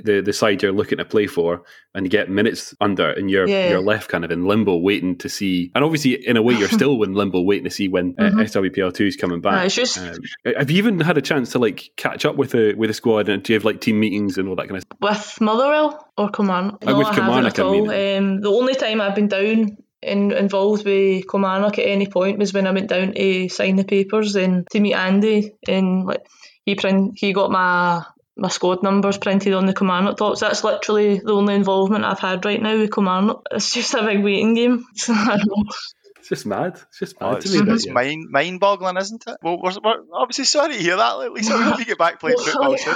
the 0.04 0.22
the 0.22 0.34
side 0.34 0.64
you're 0.64 0.72
looking 0.72 0.98
to 1.00 1.06
play 1.06 1.28
for 1.28 1.64
and 1.94 2.06
you 2.06 2.10
get 2.10 2.30
minutes 2.30 2.74
under, 2.80 3.10
and 3.10 3.30
you're 3.30 3.48
Yeah. 3.48 3.70
you're 3.72 3.82
left 3.82 4.10
kind 4.10 4.24
of 4.24 4.32
in 4.32 4.46
limbo, 4.46 4.78
waiting 4.78 5.18
to 5.18 5.30
see. 5.30 5.72
And 5.76 5.84
obviously, 5.84 6.14
in 6.26 6.38
a 6.38 6.42
way, 6.42 6.54
you're 6.56 6.70
still 6.80 7.02
in 7.04 7.14
limbo, 7.14 7.42
waiting 7.42 7.66
to 7.66 7.70
see 7.70 7.88
when 7.90 8.16
uh, 8.18 8.30
SWPL 8.32 8.94
two 8.94 9.06
is 9.06 9.16
coming 9.18 9.42
back. 9.42 9.62
Uh, 9.62 9.66
it's 9.66 9.76
just- 9.76 9.98
Um, 9.98 10.16
have 10.58 10.72
you 10.72 10.78
even 10.78 11.00
had 11.00 11.18
a 11.18 11.22
chance 11.22 11.52
to 11.52 11.60
like 11.60 11.92
catch 11.98 12.26
up 12.26 12.36
with 12.38 12.52
the 12.52 12.74
with 12.78 12.90
the 12.90 12.94
squad, 12.94 13.28
and 13.30 13.44
do 13.44 13.54
you 13.54 13.58
have 13.58 13.66
like 13.66 13.82
team 13.82 14.00
meetings 14.00 14.38
and 14.38 14.48
all 14.48 14.56
that 14.56 14.68
kind 14.70 14.78
of? 14.78 14.84
stuff? 14.84 14.98
With 15.02 15.42
Motherwell 15.42 16.08
or 16.18 16.30
Kilmarnock? 16.30 16.88
Uh, 16.88 16.96
with 16.98 17.08
I 17.08 17.16
Kilmarnock, 17.16 17.58
haven't 17.58 17.60
I 17.74 17.78
at 17.78 17.80
all. 17.82 17.86
mean. 17.88 18.18
Um, 18.36 18.42
the 18.42 18.52
only 18.52 18.76
time 18.76 19.02
I've 19.02 19.16
been 19.16 19.28
down 19.28 19.78
in, 20.02 20.32
involved 20.32 20.86
with 20.86 21.26
Kilmarnock 21.30 21.78
at 21.78 21.86
any 21.88 22.08
point 22.08 22.40
was 22.40 22.54
when 22.54 22.66
I 22.68 22.72
went 22.72 22.88
down 22.90 23.14
to 23.14 23.50
sign 23.50 23.76
the 23.76 23.84
papers 23.84 24.36
and 24.36 24.66
to 24.72 24.80
meet 24.80 24.94
Andy 24.96 25.52
and 25.68 26.06
like 26.06 26.26
he 26.66 26.76
print 26.76 27.14
he 27.18 27.34
got 27.34 27.52
my 27.52 28.04
my 28.42 28.50
squad 28.50 28.82
numbers 28.82 29.20
printed 29.20 29.54
on 29.54 29.68
the 29.68 29.74
Kilmarnock 29.74 30.18
tops. 30.18 30.40
That's 30.40 30.64
literally 30.64 31.20
the 31.20 31.34
only 31.34 31.54
involvement 31.54 32.04
I've 32.04 32.20
had 32.20 32.44
right 32.44 32.62
now 32.62 32.76
with 32.78 32.92
Kilmarnock. 32.92 33.44
It's 33.52 33.72
just 33.72 33.94
a 33.94 34.04
big 34.04 34.24
waiting 34.24 34.56
game. 34.56 34.84
I 36.32 36.40
don't. 36.40 36.40
It's 36.40 36.40
just 36.40 36.46
mad. 36.46 36.80
It's 36.90 37.00
just 37.00 37.16
Oh, 37.22 37.32
mad 37.32 37.38
it's 37.38 37.52
to 37.52 37.64
me. 37.64 37.74
it's 37.74 37.86
mm-hmm. 37.86 37.90
yeah. 37.90 37.94
mind 37.94 38.30
mind 38.30 38.60
boggling, 38.60 38.98
isn't 38.98 39.24
it? 39.28 39.38
Well, 39.44 39.60
we're, 39.62 39.72
we're 39.84 40.04
obviously 40.14 40.46
sorry 40.46 40.74
to 40.74 40.80
hear 40.80 40.96
that. 40.96 41.32
Lisa, 41.32 41.58
we 41.58 41.64
hope 41.64 41.80
you 41.80 41.86
get 41.86 41.98
back 41.98 42.20
playing 42.20 42.38
football 42.38 42.78
soon. 42.78 42.96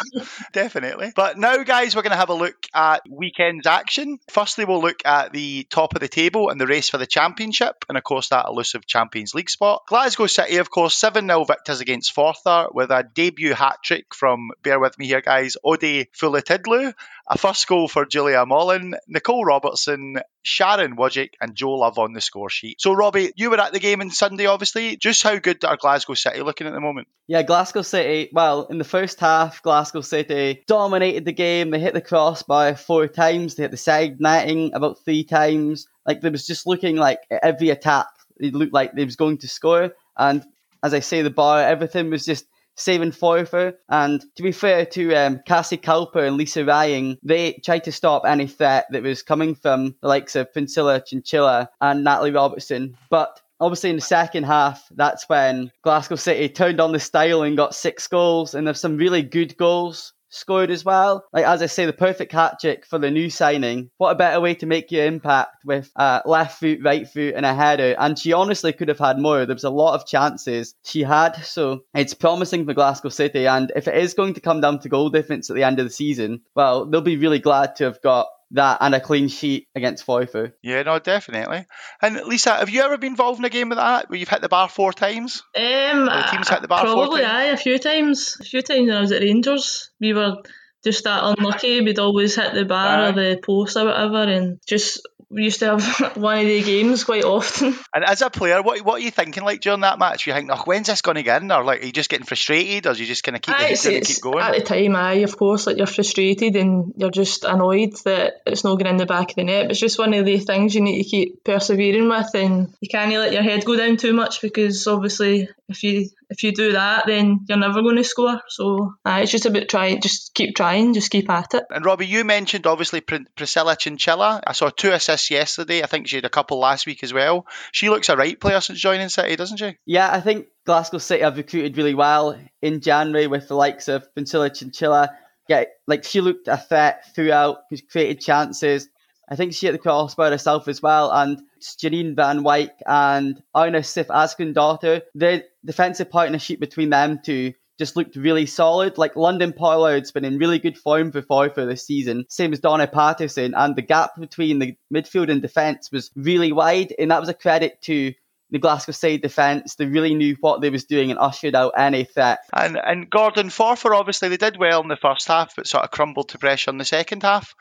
Definitely. 0.54 1.12
But 1.16 1.38
now, 1.38 1.64
guys, 1.64 1.96
we're 1.96 2.02
going 2.02 2.12
to 2.12 2.18
have 2.18 2.30
a 2.30 2.34
look 2.34 2.56
at 2.74 3.02
weekend's 3.10 3.68
action. 3.68 4.20
Firstly, 4.30 4.66
we'll 4.66 4.82
look 4.82 5.06
at 5.06 5.34
the 5.34 5.66
top 5.70 5.96
of 5.96 6.02
the 6.02 6.08
table 6.08 6.50
and 6.50 6.60
the 6.60 6.68
race 6.68 6.90
for 6.90 6.98
the 6.98 7.06
championship, 7.08 7.86
and 7.90 7.98
of 7.98 8.04
course, 8.04 8.30
that 8.30 8.46
elusive 8.48 8.86
Champions 8.86 9.34
League 9.34 9.50
spot. 9.50 9.84
Glasgow 9.88 10.28
City, 10.28 10.58
of 10.58 10.70
course, 10.70 10.96
7 10.96 11.28
0 11.28 11.44
victors 11.46 11.82
against 11.82 12.16
Forfar 12.16 12.74
with 12.74 12.90
a 12.92 13.04
debut 13.14 13.54
hat 13.54 13.78
trick 13.84 14.14
from, 14.16 14.52
bear 14.64 14.80
with 14.80 14.98
me 14.98 15.08
here, 15.08 15.22
guys, 15.22 15.58
Ode 15.64 16.08
Fulutudilu. 16.20 16.94
A 17.28 17.38
first 17.40 17.66
goal 17.68 17.88
for 17.88 18.06
Julia 18.06 18.46
Mullen, 18.46 18.94
Nicole 19.08 19.44
Robertson, 19.46 20.18
Sharon 20.44 20.96
Wojcik, 20.96 21.32
and 21.42 21.56
Jo 21.56 21.72
Love 21.72 21.98
on 21.98 22.14
the 22.14 22.22
score 22.22 22.52
sheet. 22.52 22.80
So, 22.80 22.94
Robbie, 22.94 23.25
you 23.36 23.50
were 23.50 23.60
at 23.60 23.74
the 23.74 23.80
game 23.80 24.02
on 24.02 24.12
Sunday, 24.12 24.46
obviously. 24.46 24.98
Just 24.98 25.24
how 25.24 25.38
good 25.38 25.64
are 25.66 25.78
Glasgow 25.78 26.14
City 26.14 26.42
looking 26.42 26.68
at 26.68 26.74
the 26.74 26.82
moment? 26.82 27.08
Yeah, 27.28 27.42
Glasgow 27.44 27.82
City. 27.82 28.30
Well, 28.32 28.66
in 28.68 28.78
the 28.78 28.84
first 28.84 29.20
half, 29.20 29.62
Glasgow 29.62 30.02
City 30.02 30.64
dominated 30.68 31.26
the 31.26 31.34
game. 31.34 31.72
They 31.72 31.80
hit 31.80 31.94
the 31.94 32.02
crossbar 32.02 32.76
four 32.76 33.08
times. 33.08 33.56
They 33.56 33.64
hit 33.64 33.72
the 33.72 33.78
side 33.78 34.20
netting 34.20 34.74
about 34.74 35.04
three 35.04 35.24
times. 35.24 35.88
Like 36.06 36.22
they 36.22 36.30
was 36.30 36.46
just 36.46 36.68
looking 36.68 36.98
like 36.98 37.20
every 37.30 37.70
attack, 37.70 38.08
it 38.38 38.54
looked 38.54 38.74
like 38.74 38.94
they 38.94 39.06
was 39.06 39.16
going 39.16 39.40
to 39.40 39.48
score. 39.48 39.94
And 40.18 40.44
as 40.84 40.94
I 40.94 41.00
say, 41.00 41.22
the 41.22 41.30
bar, 41.30 41.62
everything 41.62 42.10
was 42.10 42.26
just 42.26 42.46
saving 42.76 43.12
Forfar. 43.12 43.74
And 43.90 44.24
to 44.36 44.44
be 44.44 44.52
fair 44.52 44.86
to 44.88 45.16
um, 45.16 45.42
Cassie 45.46 45.78
Cowper 45.78 46.26
and 46.26 46.38
Lisa 46.38 46.66
Ryan, 46.66 47.18
they 47.24 47.54
tried 47.64 47.84
to 47.86 47.92
stop 47.92 48.24
any 48.26 48.48
threat 48.48 48.86
that 48.92 49.04
was 49.04 49.22
coming 49.22 49.56
from 49.56 49.96
the 50.02 50.08
likes 50.08 50.36
of 50.36 50.52
Priscilla 50.52 51.02
Chinchilla 51.02 51.70
and 51.82 52.04
Natalie 52.04 52.32
Robertson. 52.32 52.98
But 53.10 53.42
obviously 53.60 53.90
in 53.90 53.96
the 53.96 54.02
second 54.02 54.44
half, 54.44 54.88
that's 54.92 55.28
when 55.30 55.72
Glasgow 55.84 56.16
City 56.16 56.50
turned 56.50 56.82
on 56.82 56.92
the 56.92 57.00
style 57.00 57.44
and 57.44 57.58
got 57.58 57.76
six 57.76 58.08
goals, 58.08 58.54
and 58.54 58.68
there's 58.68 58.80
some 58.80 58.98
really 58.98 59.22
good 59.22 59.56
goals 59.58 60.14
scored 60.36 60.72
as 60.72 60.86
well. 60.86 61.26
Like 61.34 61.46
as 61.46 61.62
I 61.62 61.68
say, 61.68 61.86
the 61.86 61.94
perfect 61.94 62.32
hat 62.32 62.60
trick 62.60 62.86
for 62.86 63.00
the 63.00 63.12
new 63.12 63.30
signing. 63.30 63.90
What 63.98 64.12
a 64.12 64.16
better 64.16 64.40
way 64.42 64.56
to 64.56 64.66
make 64.66 64.92
your 64.92 65.06
impact 65.06 65.66
with 65.66 65.92
uh, 65.96 66.22
left 66.26 66.60
foot, 66.60 66.80
right 66.84 67.08
foot, 67.08 67.34
and 67.36 67.46
a 67.46 67.54
header. 67.54 67.96
And 67.98 68.18
she 68.18 68.34
honestly 68.34 68.74
could 68.74 68.90
have 68.90 69.00
had 69.00 69.20
more. 69.20 69.46
There 69.46 69.56
was 69.56 69.64
a 69.64 69.70
lot 69.70 69.96
of 69.96 70.08
chances 70.08 70.76
she 70.84 71.02
had, 71.04 71.36
so 71.44 71.84
it's 71.94 72.14
promising 72.14 72.66
for 72.66 72.74
Glasgow 72.74 73.10
City. 73.10 73.48
And 73.48 73.72
if 73.76 73.88
it 73.88 73.96
is 73.96 74.14
going 74.14 74.34
to 74.36 74.42
come 74.42 74.62
down 74.62 74.80
to 74.80 74.90
goal 74.90 75.10
difference 75.10 75.50
at 75.50 75.56
the 75.56 75.64
end 75.64 75.80
of 75.80 75.86
the 75.86 75.92
season, 75.92 76.42
well, 76.56 76.86
they'll 76.86 77.02
be 77.02 77.18
really 77.18 77.40
glad 77.40 77.76
to 77.78 77.86
have 77.86 78.02
got 78.02 78.28
that 78.52 78.78
and 78.82 78.94
a 78.96 79.00
clean 79.00 79.28
sheet 79.28 79.68
against 79.76 80.06
Forfar. 80.06 80.54
Yeah, 80.62 80.84
no, 80.84 81.00
definitely. 81.00 81.66
And 82.02 82.16
Lisa, 82.26 82.56
have 82.56 82.70
you 82.70 82.82
ever 82.82 82.98
been 82.98 83.14
involved 83.14 83.40
in 83.40 83.46
a 83.46 83.50
game 83.50 83.70
with 83.70 83.78
that 83.78 84.10
where 84.10 84.20
you've 84.20 84.30
hit 84.30 84.42
the 84.42 84.50
bar 84.50 84.70
four 84.70 84.94
times? 84.94 85.44
Um, 85.56 86.06
the 86.06 86.28
team's 86.32 86.50
hit 86.50 86.62
the 86.62 86.68
bar 86.68 86.86
four 86.86 86.96
probably 86.96 87.22
times? 87.22 87.34
aye, 87.34 87.44
a 87.46 87.58
few 87.58 87.80
times. 87.80 88.38
A 88.40 88.44
few 88.44 88.62
times 88.62 88.88
when 88.88 88.98
I 88.98 89.02
was 89.02 89.12
at 89.12 89.22
Rangers, 89.22 89.92
we 90.00 90.14
were 90.14 90.38
just 90.84 91.04
that 91.06 91.24
unlucky. 91.24 91.82
We'd 91.82 92.00
always 92.00 92.36
hit 92.36 92.54
the 92.54 92.66
bar 92.66 93.00
Aye. 93.00 93.10
or 93.10 93.12
the 93.14 93.40
post 93.44 93.76
or 93.76 93.86
whatever, 93.86 94.24
and 94.24 94.60
just 94.68 95.02
we 95.30 95.44
used 95.44 95.60
to 95.60 95.66
have 95.78 96.16
one 96.18 96.40
of 96.40 96.46
the 96.46 96.62
games 96.64 97.04
quite 97.04 97.24
often. 97.24 97.76
And 97.94 98.04
as 98.04 98.22
a 98.22 98.30
player, 98.30 98.62
what 98.62 98.82
what 98.82 98.96
are 98.96 99.04
you 99.04 99.12
thinking 99.12 99.44
like 99.44 99.62
during 99.62 99.82
that 99.82 100.00
match? 100.00 100.28
You 100.28 100.34
think, 100.34 100.50
oh, 100.52 100.62
when's 100.66 100.88
this 100.88 101.02
going 101.02 101.16
to 101.16 101.24
get 101.24 101.42
in? 101.42 101.52
Or 101.52 101.64
like, 101.64 101.82
are 101.82 101.86
you 101.86 101.92
just 101.94 102.10
getting 102.10 102.26
frustrated, 102.26 102.86
or 102.88 102.90
are 102.92 102.96
you 102.96 103.06
just 103.06 103.24
kind 103.24 103.36
of 103.38 103.42
keep 103.42 103.56
the 103.56 103.62
Aye, 103.64 103.68
heat 103.68 103.74
it's, 103.74 103.86
it's- 103.86 104.16
keep 104.16 104.22
going? 104.24 104.44
at 104.44 104.54
the 104.56 104.62
time, 104.62 104.96
aye, 104.96 105.24
of 105.24 105.38
course, 105.38 105.66
like 105.68 105.78
you're 105.78 105.88
frustrated 105.88 106.56
and 106.58 106.94
you're 106.98 107.10
just 107.12 107.46
annoyed 107.46 107.94
that 108.04 108.34
it's 108.46 108.64
not 108.66 108.76
getting 108.78 108.92
in 108.92 108.98
the 108.98 109.06
back 109.06 109.30
of 109.30 109.36
the 109.36 109.44
net. 109.46 109.64
But 109.64 109.72
it's 109.72 109.80
just 109.80 109.98
one 110.00 110.14
of 110.14 110.26
the 110.26 110.40
things 110.40 110.76
you 110.76 110.82
need 110.82 111.04
to 111.04 111.10
keep 111.10 111.44
persevering 111.44 112.10
with, 112.10 112.34
and 112.36 112.74
you 112.82 112.90
can't 112.90 113.12
let 113.12 113.32
your 113.34 113.44
head 113.44 113.64
go 113.66 113.76
down 113.78 113.96
too 113.98 114.14
much 114.14 114.42
because 114.42 114.86
obviously, 114.88 115.48
if 115.70 115.84
you 115.84 116.10
if 116.30 116.44
you 116.44 116.52
do 116.52 116.74
that, 116.74 117.06
then 117.06 117.42
you're 117.48 117.58
never 117.58 117.82
going 117.82 117.96
to 117.98 118.04
score. 118.04 118.42
So 118.50 118.94
aye, 119.04 119.22
it's 119.22 119.32
just 119.32 119.46
about 119.46 119.68
try, 119.70 119.96
just 119.96 120.34
keep 120.34 120.56
trying, 120.56 120.94
just 120.94 121.12
keep 121.12 121.30
at 121.30 121.54
it. 121.54 121.64
And 121.70 121.86
Robbie, 121.86 122.08
you 122.08 122.24
mentioned 122.24 122.68
obviously 122.68 123.02
Pr- 123.02 123.28
Priscilla 123.36 123.76
Chinchilla. 123.76 124.42
I 124.46 124.54
saw 124.54 124.70
two 124.70 124.92
assists 124.92 125.32
yesterday. 125.32 125.84
I 125.84 125.88
think 125.88 126.08
she 126.08 126.18
had 126.18 126.26
a 126.26 126.30
couple 126.30 126.60
last 126.60 126.86
week 126.86 127.04
as 127.04 127.14
well. 127.14 127.46
She 127.72 127.90
looks 127.90 128.10
a 128.10 128.18
right 128.18 128.40
player 128.40 128.62
since 128.62 128.80
joining 128.80 129.10
City, 129.10 129.36
doesn't 129.36 129.58
she? 129.58 129.78
Yeah, 129.86 130.12
I 130.12 130.22
think 130.22 130.48
Glasgow 130.66 130.98
City 130.98 131.24
have 131.24 131.38
recruited 131.38 131.78
really 131.78 131.96
well 131.96 132.38
in 132.62 132.82
January 132.82 133.28
with 133.28 133.48
the 133.48 133.56
likes 133.56 133.88
of 133.88 134.14
Priscilla 134.14 134.50
Chinchilla. 134.50 135.10
Yeah, 135.48 135.66
like 135.86 136.04
she 136.04 136.22
looked 136.22 136.48
a 136.48 136.58
threat 136.58 137.14
throughout, 137.14 137.58
she 137.74 137.82
created 137.84 138.20
chances. 138.20 138.90
I 139.30 139.36
think 139.36 139.54
she 139.54 139.66
hit 139.66 139.72
the 139.72 139.80
crossbar 139.80 140.30
herself 140.30 140.68
as 140.68 140.82
well. 140.82 141.12
And 141.12 141.42
Janine 141.62 142.16
Van 142.16 142.44
Wyk 142.44 142.72
and 142.86 143.42
Arna 143.54 143.84
Sif 143.84 144.08
Ásgrímsdóttir, 144.08 145.02
the 145.14 145.44
defensive 145.64 146.10
partnership 146.10 146.60
between 146.60 146.90
them 146.90 147.20
two 147.24 147.54
just 147.78 147.96
looked 147.96 148.16
really 148.16 148.46
solid. 148.46 148.98
Like 148.98 149.16
London 149.16 149.54
Pollard's 149.54 150.12
been 150.12 150.26
in 150.26 150.38
really 150.38 150.60
good 150.60 150.78
form 150.78 151.12
for 151.12 151.22
Forfar 151.22 151.68
this 151.68 151.86
season, 151.86 152.26
same 152.30 152.54
as 152.54 152.60
Donna 152.60 152.88
Patterson, 152.88 153.54
and 153.56 153.76
the 153.76 153.82
gap 153.82 154.12
between 154.20 154.60
the 154.60 154.76
midfield 154.94 155.30
and 155.30 155.42
defence 155.42 155.92
was 155.92 156.12
really 156.16 156.52
wide, 156.52 156.94
and 156.98 157.12
that 157.12 157.20
was 157.20 157.30
a 157.30 157.34
credit 157.34 157.82
to 157.84 158.14
the 158.52 158.60
Glasgow 158.60 158.92
City 158.92 159.18
defence. 159.18 159.76
They 159.76 159.86
really 159.86 160.14
knew 160.14 160.36
what 160.40 160.62
they 160.62 160.70
was 160.70 160.86
doing 160.86 161.10
and 161.10 161.20
ushered 161.20 161.56
out 161.56 161.74
any 161.78 162.04
threat. 162.04 162.40
And 162.54 162.78
and 162.78 163.10
Gordon 163.10 163.50
Forfar, 163.50 163.96
obviously, 163.96 164.30
they 164.30 164.38
did 164.38 164.58
well 164.58 164.82
in 164.82 164.88
the 164.88 164.96
first 164.96 165.28
half, 165.28 165.56
but 165.56 165.68
sort 165.68 165.84
of 165.84 165.92
crumbled 165.92 166.30
to 166.30 166.38
pressure 166.38 166.72
in 166.72 166.78
the 166.78 166.86
second 166.86 167.24
half. 167.24 167.56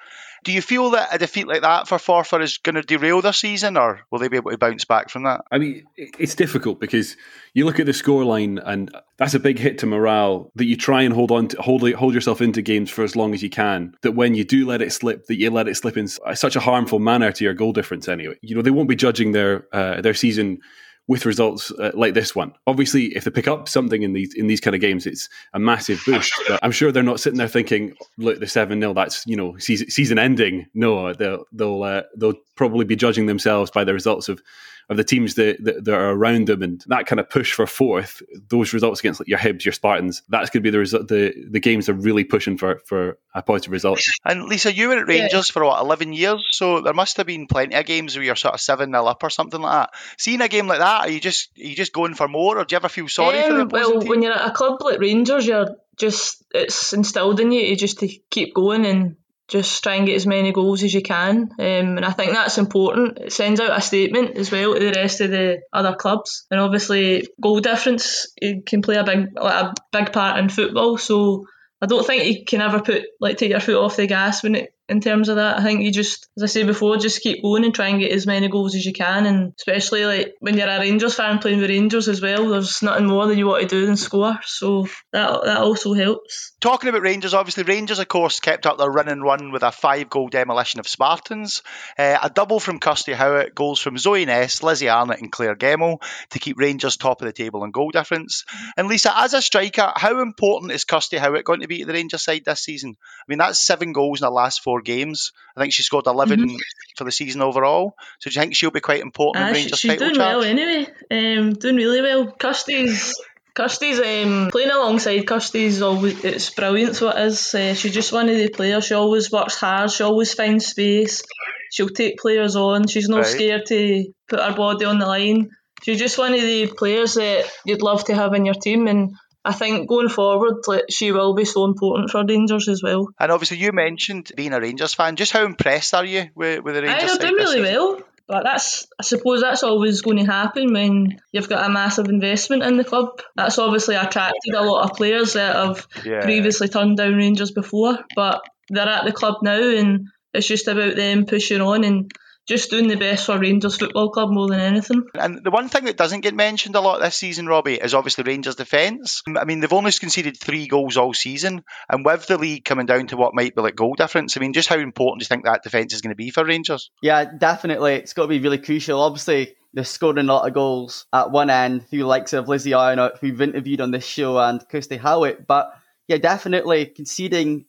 Do 0.44 0.52
you 0.52 0.60
feel 0.60 0.90
that 0.90 1.14
a 1.14 1.16
defeat 1.16 1.48
like 1.48 1.62
that 1.62 1.88
for 1.88 1.96
Forfar 1.96 2.42
is 2.42 2.58
going 2.58 2.74
to 2.74 2.82
derail 2.82 3.22
their 3.22 3.32
season, 3.32 3.78
or 3.78 4.00
will 4.10 4.18
they 4.18 4.28
be 4.28 4.36
able 4.36 4.50
to 4.50 4.58
bounce 4.58 4.84
back 4.84 5.08
from 5.08 5.22
that? 5.22 5.40
I 5.50 5.56
mean, 5.56 5.86
it's 5.96 6.34
difficult 6.34 6.80
because 6.80 7.16
you 7.54 7.64
look 7.64 7.80
at 7.80 7.86
the 7.86 7.92
scoreline, 7.92 8.62
and 8.62 8.94
that's 9.16 9.32
a 9.32 9.40
big 9.40 9.58
hit 9.58 9.78
to 9.78 9.86
morale. 9.86 10.52
That 10.56 10.66
you 10.66 10.76
try 10.76 11.00
and 11.00 11.14
hold 11.14 11.30
on 11.30 11.48
to 11.48 11.62
hold 11.62 11.90
hold 11.94 12.12
yourself 12.12 12.42
into 12.42 12.60
games 12.60 12.90
for 12.90 13.02
as 13.02 13.16
long 13.16 13.32
as 13.32 13.42
you 13.42 13.48
can. 13.48 13.94
That 14.02 14.12
when 14.12 14.34
you 14.34 14.44
do 14.44 14.66
let 14.66 14.82
it 14.82 14.92
slip, 14.92 15.26
that 15.26 15.36
you 15.36 15.50
let 15.50 15.66
it 15.66 15.76
slip 15.76 15.96
in 15.96 16.08
such 16.08 16.56
a 16.56 16.60
harmful 16.60 16.98
manner 16.98 17.32
to 17.32 17.44
your 17.44 17.54
goal 17.54 17.72
difference. 17.72 18.06
Anyway, 18.06 18.36
you 18.42 18.54
know 18.54 18.60
they 18.60 18.70
won't 18.70 18.88
be 18.88 18.96
judging 18.96 19.32
their 19.32 19.66
uh, 19.72 20.02
their 20.02 20.14
season 20.14 20.60
with 21.06 21.26
results 21.26 21.70
uh, 21.72 21.90
like 21.94 22.14
this 22.14 22.34
one. 22.34 22.52
Obviously, 22.66 23.06
if 23.16 23.24
they 23.24 23.30
pick 23.30 23.46
up 23.46 23.68
something 23.68 24.02
in 24.02 24.12
these 24.12 24.34
in 24.34 24.46
these 24.46 24.60
kind 24.60 24.74
of 24.74 24.80
games, 24.80 25.06
it's 25.06 25.28
a 25.52 25.58
massive 25.58 26.02
boost. 26.06 26.32
But 26.48 26.60
I'm 26.62 26.72
sure 26.72 26.90
they're 26.92 27.02
not 27.02 27.20
sitting 27.20 27.38
there 27.38 27.48
thinking, 27.48 27.94
"Look, 28.16 28.40
the 28.40 28.46
seven 28.46 28.80
0 28.80 28.94
that's 28.94 29.26
you 29.26 29.36
know 29.36 29.56
season, 29.58 29.90
season 29.90 30.18
ending." 30.18 30.66
No, 30.74 31.12
they'll 31.12 31.44
they'll 31.52 31.82
uh, 31.82 32.02
they'll 32.16 32.38
probably 32.56 32.84
be 32.84 32.96
judging 32.96 33.26
themselves 33.26 33.70
by 33.70 33.84
the 33.84 33.92
results 33.92 34.28
of 34.28 34.42
of 34.88 34.96
the 34.96 35.04
teams 35.04 35.34
that, 35.34 35.62
that, 35.64 35.84
that, 35.84 35.94
are 35.94 36.10
around 36.10 36.48
them 36.48 36.62
and 36.62 36.84
that 36.88 37.06
kind 37.06 37.20
of 37.20 37.30
push 37.30 37.52
for 37.52 37.66
fourth, 37.66 38.22
those 38.48 38.72
results 38.72 39.00
against 39.00 39.20
like 39.20 39.28
your 39.28 39.38
Hibs, 39.38 39.64
your 39.64 39.72
Spartans, 39.72 40.22
that's 40.28 40.50
going 40.50 40.62
to 40.62 40.66
be 40.66 40.70
the 40.70 40.78
result. 40.78 41.08
The 41.08 41.34
the 41.50 41.60
games 41.60 41.88
are 41.88 41.94
really 41.94 42.24
pushing 42.24 42.58
for 42.58 42.80
for 42.84 43.18
a 43.34 43.42
positive 43.42 43.72
result. 43.72 44.00
And 44.24 44.44
Lisa, 44.44 44.72
you 44.72 44.88
were 44.88 44.98
at 44.98 45.08
Rangers 45.08 45.48
yeah. 45.48 45.52
for 45.52 45.64
what 45.64 45.80
eleven 45.80 46.12
years, 46.12 46.46
so 46.50 46.80
there 46.80 46.94
must 46.94 47.16
have 47.16 47.26
been 47.26 47.46
plenty 47.46 47.74
of 47.74 47.86
games 47.86 48.16
where 48.16 48.24
you're 48.24 48.36
sort 48.36 48.54
of 48.54 48.60
seven 48.60 48.92
0 48.92 49.06
up 49.06 49.22
or 49.22 49.30
something 49.30 49.60
like 49.60 49.72
that. 49.72 50.00
Seeing 50.18 50.40
a 50.40 50.48
game 50.48 50.66
like 50.66 50.80
that, 50.80 51.06
are 51.06 51.10
you 51.10 51.20
just 51.20 51.50
are 51.58 51.64
you 51.64 51.74
just 51.74 51.92
going 51.92 52.14
for 52.14 52.28
more, 52.28 52.58
or 52.58 52.64
do 52.64 52.74
you 52.74 52.76
ever 52.76 52.88
feel 52.88 53.08
sorry 53.08 53.38
um, 53.38 53.50
for 53.50 53.56
the 53.58 53.66
Well, 53.66 54.00
team? 54.00 54.08
when 54.08 54.22
you're 54.22 54.32
at 54.32 54.48
a 54.48 54.52
club 54.52 54.82
like 54.82 55.00
Rangers, 55.00 55.46
you're 55.46 55.76
just 55.96 56.44
it's 56.52 56.92
instilled 56.92 57.40
in 57.40 57.52
you 57.52 57.68
to 57.68 57.76
just 57.76 58.00
to 58.00 58.08
keep 58.30 58.54
going 58.54 58.86
and 58.86 59.16
just 59.48 59.82
try 59.82 59.96
and 59.96 60.06
get 60.06 60.16
as 60.16 60.26
many 60.26 60.52
goals 60.52 60.82
as 60.82 60.94
you 60.94 61.02
can. 61.02 61.50
Um, 61.58 61.96
and 61.96 62.04
I 62.04 62.12
think 62.12 62.32
that's 62.32 62.58
important. 62.58 63.18
It 63.18 63.32
sends 63.32 63.60
out 63.60 63.76
a 63.76 63.80
statement 63.80 64.36
as 64.36 64.50
well 64.50 64.74
to 64.74 64.80
the 64.80 64.98
rest 64.98 65.20
of 65.20 65.30
the 65.30 65.60
other 65.72 65.94
clubs. 65.94 66.46
And 66.50 66.60
obviously, 66.60 67.26
goal 67.40 67.60
difference 67.60 68.26
can 68.66 68.82
play 68.82 68.96
a 68.96 69.04
big 69.04 69.28
like 69.36 69.64
a 69.64 69.74
big 69.92 70.12
part 70.12 70.38
in 70.38 70.48
football. 70.48 70.96
So 70.98 71.46
I 71.82 71.86
don't 71.86 72.06
think 72.06 72.24
you 72.24 72.44
can 72.44 72.62
ever 72.62 72.80
put 72.80 73.04
like 73.20 73.36
take 73.36 73.50
your 73.50 73.60
foot 73.60 73.82
off 73.82 73.96
the 73.96 74.06
gas 74.06 74.42
when 74.42 74.54
it 74.54 74.73
in 74.88 75.00
terms 75.00 75.28
of 75.28 75.36
that. 75.36 75.58
I 75.58 75.62
think 75.62 75.82
you 75.82 75.90
just, 75.90 76.28
as 76.36 76.42
I 76.42 76.46
say 76.46 76.62
before, 76.64 76.96
just 76.96 77.22
keep 77.22 77.42
going 77.42 77.64
and 77.64 77.74
try 77.74 77.88
and 77.88 78.00
get 78.00 78.12
as 78.12 78.26
many 78.26 78.48
goals 78.48 78.74
as 78.74 78.84
you 78.84 78.92
can. 78.92 79.26
And 79.26 79.52
especially 79.58 80.04
like 80.04 80.34
when 80.40 80.56
you're 80.56 80.68
a 80.68 80.78
Rangers 80.78 81.14
fan 81.14 81.38
playing 81.38 81.60
with 81.60 81.70
Rangers 81.70 82.08
as 82.08 82.20
well, 82.20 82.48
there's 82.48 82.82
nothing 82.82 83.06
more 83.06 83.26
that 83.26 83.36
you 83.36 83.46
want 83.46 83.62
to 83.62 83.68
do 83.68 83.86
than 83.86 83.96
score. 83.96 84.38
So 84.44 84.86
that 85.12 85.44
that 85.44 85.58
also 85.58 85.94
helps. 85.94 86.52
Talking 86.60 86.90
about 86.90 87.02
Rangers, 87.02 87.34
obviously 87.34 87.64
Rangers, 87.64 87.98
of 87.98 88.08
course, 88.08 88.40
kept 88.40 88.66
up 88.66 88.78
their 88.78 88.90
run 88.90 89.08
and 89.08 89.22
run 89.22 89.52
with 89.52 89.62
a 89.62 89.72
five-goal 89.72 90.28
demolition 90.28 90.80
of 90.80 90.88
Spartans, 90.88 91.62
uh, 91.98 92.18
a 92.22 92.30
double 92.30 92.60
from 92.60 92.78
Kirsty 92.78 93.12
Howat, 93.12 93.54
goals 93.54 93.80
from 93.80 93.98
Zoe 93.98 94.24
Ness, 94.24 94.62
Lizzie 94.62 94.86
Arnot, 94.86 95.20
and 95.20 95.32
Claire 95.32 95.56
Gemmell 95.56 96.02
to 96.30 96.38
keep 96.38 96.58
Rangers 96.58 96.96
top 96.96 97.20
of 97.20 97.26
the 97.26 97.32
table 97.32 97.64
in 97.64 97.70
goal 97.70 97.90
difference. 97.90 98.44
And 98.76 98.88
Lisa, 98.88 99.12
as 99.16 99.34
a 99.34 99.42
striker, 99.42 99.92
how 99.94 100.20
important 100.20 100.72
is 100.72 100.84
Kirsty 100.84 101.16
Howat 101.16 101.44
going 101.44 101.60
to 101.60 101.68
be 101.68 101.80
to 101.80 101.86
the 101.86 101.92
Rangers 101.92 102.22
side 102.22 102.44
this 102.44 102.60
season? 102.60 102.96
I 102.98 103.24
mean, 103.28 103.38
that's 103.38 103.64
seven 103.64 103.92
goals 103.92 104.20
in 104.20 104.26
the 104.26 104.30
last 104.30 104.62
four 104.62 104.73
four 104.74 104.82
games. 104.82 105.32
I 105.56 105.60
think 105.60 105.72
she 105.72 105.82
scored 105.82 106.06
11 106.06 106.40
mm-hmm. 106.40 106.56
for 106.96 107.04
the 107.04 107.12
season 107.12 107.42
overall. 107.42 107.94
So 108.18 108.30
do 108.30 108.34
you 108.34 108.40
think 108.40 108.56
she'll 108.56 108.70
be 108.70 108.80
quite 108.80 109.00
important 109.00 109.44
uh, 109.44 109.48
in 109.48 109.54
Rangers' 109.54 109.78
She's 109.78 109.98
doing 109.98 110.14
charge? 110.14 110.36
well 110.36 110.42
anyway. 110.42 110.86
Um, 111.10 111.52
doing 111.54 111.76
really 111.76 112.02
well. 112.02 112.32
Kirsty's 112.32 113.14
Kirsty's 113.54 114.00
um, 114.00 114.48
playing 114.50 114.70
alongside 114.70 115.26
Kirsty's 115.26 115.80
always 115.80 116.24
it's 116.24 116.50
brilliant. 116.50 116.96
So 116.96 117.10
it 117.10 117.18
is. 117.18 117.54
Uh, 117.54 117.74
she's 117.74 117.94
just 117.94 118.12
one 118.12 118.28
of 118.28 118.36
the 118.36 118.48
players. 118.48 118.86
She 118.86 118.94
always 118.94 119.30
works 119.30 119.54
hard. 119.54 119.92
She 119.92 120.02
always 120.02 120.34
finds 120.34 120.66
space. 120.66 121.22
She'll 121.70 121.88
take 121.88 122.18
players 122.18 122.56
on. 122.56 122.88
She's 122.88 123.08
not 123.08 123.22
right. 123.22 123.26
scared 123.26 123.66
to 123.66 124.06
put 124.28 124.40
her 124.40 124.54
body 124.54 124.84
on 124.84 124.98
the 124.98 125.06
line. 125.06 125.50
She's 125.84 125.98
just 125.98 126.18
one 126.18 126.34
of 126.34 126.40
the 126.40 126.66
players 126.66 127.14
that 127.14 127.44
you'd 127.64 127.82
love 127.82 128.04
to 128.06 128.14
have 128.14 128.32
in 128.32 128.44
your 128.44 128.54
team, 128.54 128.88
and 128.88 129.14
I 129.44 129.52
think 129.52 129.88
going 129.88 130.08
forward, 130.08 130.62
like, 130.66 130.84
she 130.90 131.12
will 131.12 131.34
be 131.34 131.44
so 131.44 131.64
important 131.64 132.10
for 132.10 132.24
Rangers 132.24 132.68
as 132.68 132.82
well. 132.82 133.08
And 133.20 133.30
obviously, 133.30 133.58
you 133.58 133.72
mentioned 133.72 134.32
being 134.36 134.52
a 134.52 134.60
Rangers 134.60 134.94
fan. 134.94 135.16
Just 135.16 135.32
how 135.32 135.44
impressed 135.44 135.94
are 135.94 136.04
you 136.04 136.30
with, 136.34 136.64
with 136.64 136.74
the 136.74 136.82
Rangers? 136.82 137.10
I, 137.10 137.18
they're 137.18 137.28
doing 137.28 137.44
really 137.44 137.60
well. 137.60 138.00
But 138.26 138.44
that's, 138.44 138.86
I 138.98 139.02
suppose, 139.02 139.42
that's 139.42 139.62
always 139.62 140.00
going 140.00 140.16
to 140.16 140.24
happen 140.24 140.72
when 140.72 141.20
you've 141.30 141.48
got 141.48 141.66
a 141.66 141.72
massive 141.72 142.08
investment 142.08 142.62
in 142.62 142.78
the 142.78 142.84
club. 142.84 143.20
That's 143.36 143.58
obviously 143.58 143.96
attracted 143.96 144.54
a 144.54 144.62
lot 144.62 144.88
of 144.88 144.96
players 144.96 145.34
that 145.34 145.54
have 145.54 145.86
yeah. 146.06 146.22
previously 146.22 146.68
turned 146.68 146.96
down 146.96 147.16
Rangers 147.16 147.50
before, 147.50 147.98
but 148.16 148.42
they're 148.70 148.88
at 148.88 149.04
the 149.04 149.12
club 149.12 149.42
now, 149.42 149.60
and 149.60 150.06
it's 150.32 150.48
just 150.48 150.68
about 150.68 150.96
them 150.96 151.26
pushing 151.26 151.60
on 151.60 151.84
and 151.84 152.10
just 152.46 152.70
doing 152.70 152.88
the 152.88 152.96
best 152.96 153.26
for 153.26 153.38
Rangers 153.38 153.76
Football 153.76 154.10
Club 154.10 154.30
more 154.30 154.48
than 154.48 154.60
anything. 154.60 155.04
And 155.14 155.42
the 155.42 155.50
one 155.50 155.68
thing 155.68 155.84
that 155.84 155.96
doesn't 155.96 156.20
get 156.20 156.34
mentioned 156.34 156.76
a 156.76 156.80
lot 156.80 157.00
this 157.00 157.16
season, 157.16 157.46
Robbie, 157.46 157.74
is 157.74 157.94
obviously 157.94 158.24
Rangers' 158.24 158.56
defence. 158.56 159.22
I 159.36 159.44
mean, 159.44 159.60
they've 159.60 159.72
only 159.72 159.92
conceded 159.92 160.36
three 160.38 160.66
goals 160.66 160.96
all 160.96 161.14
season, 161.14 161.64
and 161.88 162.04
with 162.04 162.26
the 162.26 162.38
league 162.38 162.64
coming 162.64 162.86
down 162.86 163.06
to 163.08 163.16
what 163.16 163.34
might 163.34 163.54
be 163.54 163.62
like 163.62 163.76
goal 163.76 163.94
difference, 163.94 164.36
I 164.36 164.40
mean, 164.40 164.52
just 164.52 164.68
how 164.68 164.78
important 164.78 165.20
do 165.20 165.24
you 165.24 165.28
think 165.28 165.44
that 165.44 165.62
defence 165.62 165.94
is 165.94 166.02
going 166.02 166.12
to 166.12 166.16
be 166.16 166.30
for 166.30 166.44
Rangers? 166.44 166.90
Yeah, 167.00 167.24
definitely. 167.24 167.94
It's 167.94 168.12
got 168.12 168.22
to 168.22 168.28
be 168.28 168.40
really 168.40 168.58
crucial. 168.58 169.00
Obviously, 169.00 169.54
they're 169.72 169.84
scoring 169.84 170.18
a 170.18 170.32
lot 170.32 170.46
of 170.46 170.54
goals 170.54 171.06
at 171.12 171.30
one 171.30 171.50
end 171.50 171.88
through 171.88 172.00
the 172.00 172.06
likes 172.06 172.32
of 172.32 172.48
Lizzie 172.48 172.72
Arnot, 172.72 173.18
who 173.18 173.28
we've 173.28 173.40
interviewed 173.40 173.80
on 173.80 173.90
this 173.90 174.06
show, 174.06 174.38
and 174.38 174.66
Kirsty 174.68 174.96
Howat. 174.96 175.46
But 175.46 175.72
yeah, 176.08 176.18
definitely 176.18 176.86
conceding 176.86 177.64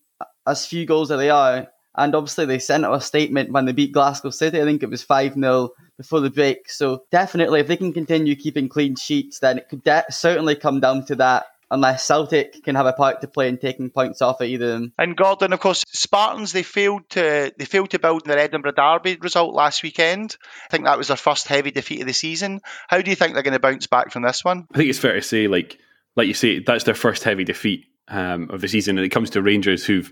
as 0.45 0.65
few 0.65 0.85
goals 0.85 1.11
as 1.11 1.17
they 1.17 1.29
are 1.29 1.67
and 1.97 2.15
obviously, 2.15 2.45
they 2.45 2.59
sent 2.59 2.85
out 2.85 2.93
a 2.93 3.01
statement 3.01 3.51
when 3.51 3.65
they 3.65 3.71
beat 3.71 3.93
Glasgow 3.93 4.29
City. 4.29 4.61
I 4.61 4.65
think 4.65 4.83
it 4.83 4.89
was 4.89 5.03
5 5.03 5.33
0 5.33 5.69
before 5.97 6.19
the 6.19 6.29
break. 6.29 6.69
So, 6.69 7.03
definitely, 7.11 7.59
if 7.59 7.67
they 7.67 7.77
can 7.77 7.93
continue 7.93 8.35
keeping 8.35 8.69
clean 8.69 8.95
sheets, 8.95 9.39
then 9.39 9.57
it 9.57 9.69
could 9.69 9.83
de- 9.83 10.05
certainly 10.09 10.55
come 10.55 10.79
down 10.79 11.05
to 11.05 11.15
that 11.15 11.45
unless 11.71 12.05
Celtic 12.05 12.63
can 12.63 12.75
have 12.75 12.85
a 12.85 12.93
part 12.93 13.21
to 13.21 13.27
play 13.27 13.47
in 13.47 13.57
taking 13.57 13.89
points 13.89 14.21
off 14.21 14.41
of 14.41 14.47
either 14.47 14.65
of 14.65 14.71
them. 14.71 14.93
And 14.97 15.17
Gordon, 15.17 15.53
of 15.53 15.59
course, 15.59 15.83
Spartans 15.87 16.51
they 16.51 16.63
failed 16.63 17.09
to 17.11 17.53
they 17.57 17.65
failed 17.65 17.91
to 17.91 17.99
build 17.99 18.25
their 18.25 18.37
Edinburgh 18.37 18.73
Derby 18.73 19.17
result 19.17 19.53
last 19.53 19.83
weekend. 19.83 20.37
I 20.65 20.69
think 20.69 20.85
that 20.85 20.97
was 20.97 21.07
their 21.07 21.17
first 21.17 21.47
heavy 21.47 21.71
defeat 21.71 22.01
of 22.01 22.07
the 22.07 22.13
season. 22.13 22.61
How 22.87 23.01
do 23.01 23.09
you 23.09 23.15
think 23.15 23.33
they're 23.33 23.43
going 23.43 23.53
to 23.53 23.59
bounce 23.59 23.87
back 23.87 24.11
from 24.11 24.23
this 24.23 24.43
one? 24.43 24.67
I 24.73 24.77
think 24.77 24.89
it's 24.89 24.99
fair 24.99 25.15
to 25.15 25.21
say, 25.21 25.47
like 25.47 25.79
like 26.15 26.27
you 26.27 26.33
say, 26.33 26.59
that's 26.59 26.85
their 26.85 26.95
first 26.95 27.23
heavy 27.23 27.43
defeat 27.43 27.85
um, 28.07 28.49
of 28.49 28.61
the 28.61 28.67
season, 28.67 28.97
and 28.97 29.05
it 29.05 29.09
comes 29.09 29.31
to 29.31 29.41
Rangers 29.41 29.85
who've 29.85 30.11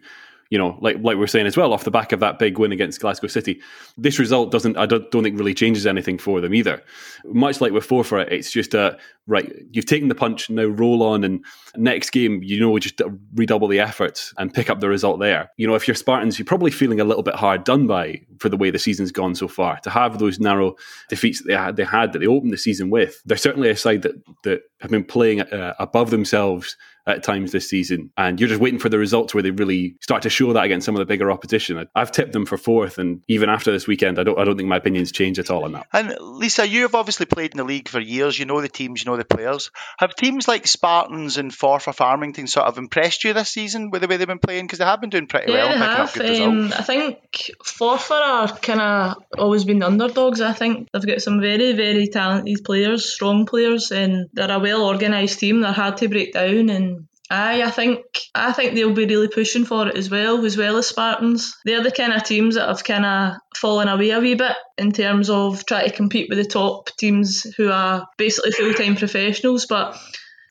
you 0.53 0.59
know, 0.59 0.77
like 0.81 0.97
like 1.01 1.17
we 1.17 1.23
are 1.23 1.27
saying 1.27 1.47
as 1.47 1.57
well, 1.57 1.73
off 1.73 1.83
the 1.83 1.89
back 1.89 2.11
of 2.11 2.19
that 2.19 2.37
big 2.37 2.59
win 2.59 2.71
against 2.71 3.01
Glasgow 3.01 3.25
City, 3.25 3.59
this 3.97 4.19
result 4.19 4.51
doesn't 4.51 4.77
I 4.77 4.85
don't, 4.85 5.09
don't 5.09 5.23
think 5.23 5.35
really 5.35 5.55
changes 5.55 5.87
anything 5.87 6.19
for 6.19 6.41
them 6.41 6.53
either. 6.53 6.83
Much 7.25 7.59
like 7.59 7.71
with 7.71 7.87
Forfar, 7.87 8.31
it's 8.31 8.51
just 8.51 8.75
a 8.75 8.99
right. 9.25 9.51
You've 9.71 9.87
taken 9.87 10.09
the 10.09 10.13
punch, 10.13 10.51
now 10.51 10.65
roll 10.65 11.01
on, 11.01 11.23
and 11.23 11.43
next 11.75 12.11
game, 12.11 12.43
you 12.43 12.59
know, 12.59 12.77
just 12.77 13.01
redouble 13.33 13.67
the 13.67 13.79
efforts 13.79 14.31
and 14.37 14.53
pick 14.53 14.69
up 14.69 14.79
the 14.79 14.89
result 14.89 15.19
there. 15.19 15.49
You 15.57 15.65
know, 15.65 15.73
if 15.73 15.87
you're 15.87 15.95
Spartans, 15.95 16.37
you're 16.37 16.45
probably 16.45 16.69
feeling 16.69 16.99
a 16.99 17.03
little 17.03 17.23
bit 17.23 17.33
hard 17.33 17.63
done 17.63 17.87
by 17.87 18.21
for 18.37 18.47
the 18.47 18.57
way 18.57 18.69
the 18.69 18.77
season's 18.77 19.11
gone 19.11 19.33
so 19.33 19.47
far. 19.47 19.79
To 19.79 19.89
have 19.89 20.19
those 20.19 20.39
narrow 20.39 20.75
defeats 21.09 21.41
that 21.41 21.47
they 21.47 21.55
had, 21.55 21.77
they 21.77 21.83
had 21.83 22.13
that 22.13 22.19
they 22.19 22.27
opened 22.27 22.53
the 22.53 22.57
season 22.57 22.91
with, 22.91 23.23
they're 23.25 23.37
certainly 23.37 23.71
a 23.71 23.75
side 23.75 24.03
that 24.03 24.21
that 24.43 24.61
have 24.81 24.91
been 24.91 25.03
playing 25.03 25.41
uh, 25.41 25.73
above 25.79 26.11
themselves 26.11 26.77
at 27.05 27.23
times 27.23 27.51
this 27.51 27.69
season. 27.69 28.11
And 28.17 28.39
you're 28.39 28.49
just 28.49 28.61
waiting 28.61 28.79
for 28.79 28.89
the 28.89 28.97
results 28.97 29.33
where 29.33 29.43
they 29.43 29.51
really 29.51 29.95
start 30.01 30.23
to 30.23 30.29
show 30.29 30.53
that 30.53 30.63
against 30.63 30.85
some 30.85 30.95
of 30.95 30.99
the 30.99 31.05
bigger 31.05 31.31
opposition. 31.31 31.87
I've 31.95 32.11
tipped 32.11 32.33
them 32.33 32.45
for 32.45 32.57
fourth, 32.57 32.97
and 32.97 33.21
even 33.27 33.49
after 33.49 33.71
this 33.71 33.87
weekend, 33.87 34.19
I 34.19 34.23
don't 34.23 34.39
I 34.39 34.43
don't 34.43 34.57
think 34.57 34.69
my 34.69 34.77
opinion's 34.77 35.11
changed 35.11 35.39
at 35.39 35.49
all 35.49 35.65
on 35.65 35.73
that. 35.73 35.87
And 35.91 36.15
Lisa, 36.19 36.67
you 36.67 36.83
have 36.83 36.95
obviously 36.95 37.25
played 37.25 37.51
in 37.51 37.57
the 37.57 37.63
league 37.63 37.89
for 37.89 37.99
years. 37.99 38.37
You 38.37 38.45
know 38.45 38.61
the 38.61 38.69
teams, 38.69 39.03
you 39.03 39.11
know 39.11 39.17
the 39.17 39.25
players. 39.25 39.71
Have 39.97 40.15
teams 40.15 40.47
like 40.47 40.67
Spartans 40.67 41.37
and 41.37 41.51
Forfar 41.51 41.93
Farmington 41.93 42.47
sort 42.47 42.67
of 42.67 42.77
impressed 42.77 43.23
you 43.23 43.33
this 43.33 43.49
season 43.49 43.89
with 43.89 44.01
the 44.01 44.07
way 44.07 44.17
they've 44.17 44.27
been 44.27 44.39
playing? 44.39 44.65
Because 44.65 44.79
they 44.79 44.85
have 44.85 45.01
been 45.01 45.09
doing 45.09 45.27
pretty 45.27 45.51
yeah, 45.51 45.79
well. 45.79 46.07
They 46.07 46.37
have. 46.37 46.47
Um, 46.47 46.73
I 46.73 46.83
think 46.83 47.51
Forfar 47.63 48.21
are 48.21 48.57
kind 48.57 48.81
of 48.81 49.23
always 49.37 49.65
been 49.65 49.79
the 49.79 49.87
underdogs. 49.87 50.41
I 50.41 50.53
think 50.53 50.87
they've 50.91 51.05
got 51.05 51.21
some 51.21 51.41
very 51.41 51.73
very 51.73 52.07
talented 52.07 52.63
players, 52.63 53.11
strong 53.11 53.45
players, 53.45 53.91
and 53.91 54.29
they're 54.33 54.51
a 54.51 54.59
well 54.59 54.85
organised 54.85 55.39
team. 55.39 55.61
They're 55.61 55.71
hard 55.71 55.97
to 55.97 56.07
break 56.07 56.33
down 56.33 56.69
and 56.69 56.92
Aye, 57.35 57.63
I 57.63 57.71
think 57.71 58.05
I 58.35 58.53
think 58.53 58.75
they'll 58.75 58.93
be 58.93 59.07
really 59.07 59.27
pushing 59.27 59.65
for 59.65 59.87
it 59.87 59.97
as 59.97 60.07
well, 60.07 60.45
as 60.45 60.55
well 60.55 60.77
as 60.77 60.85
Spartans. 60.85 61.57
They're 61.65 61.81
the 61.81 61.89
kind 61.89 62.13
of 62.13 62.23
teams 62.23 62.53
that 62.53 62.67
have 62.67 62.83
kind 62.83 63.03
of 63.03 63.37
fallen 63.57 63.87
away 63.87 64.11
a 64.11 64.19
wee 64.19 64.35
bit 64.35 64.55
in 64.77 64.91
terms 64.91 65.31
of 65.31 65.65
trying 65.65 65.89
to 65.89 65.95
compete 65.95 66.29
with 66.29 66.37
the 66.37 66.45
top 66.45 66.95
teams 66.95 67.41
who 67.57 67.71
are 67.71 68.05
basically 68.19 68.51
full 68.51 68.75
time 68.75 68.95
professionals. 68.95 69.65
But 69.65 69.97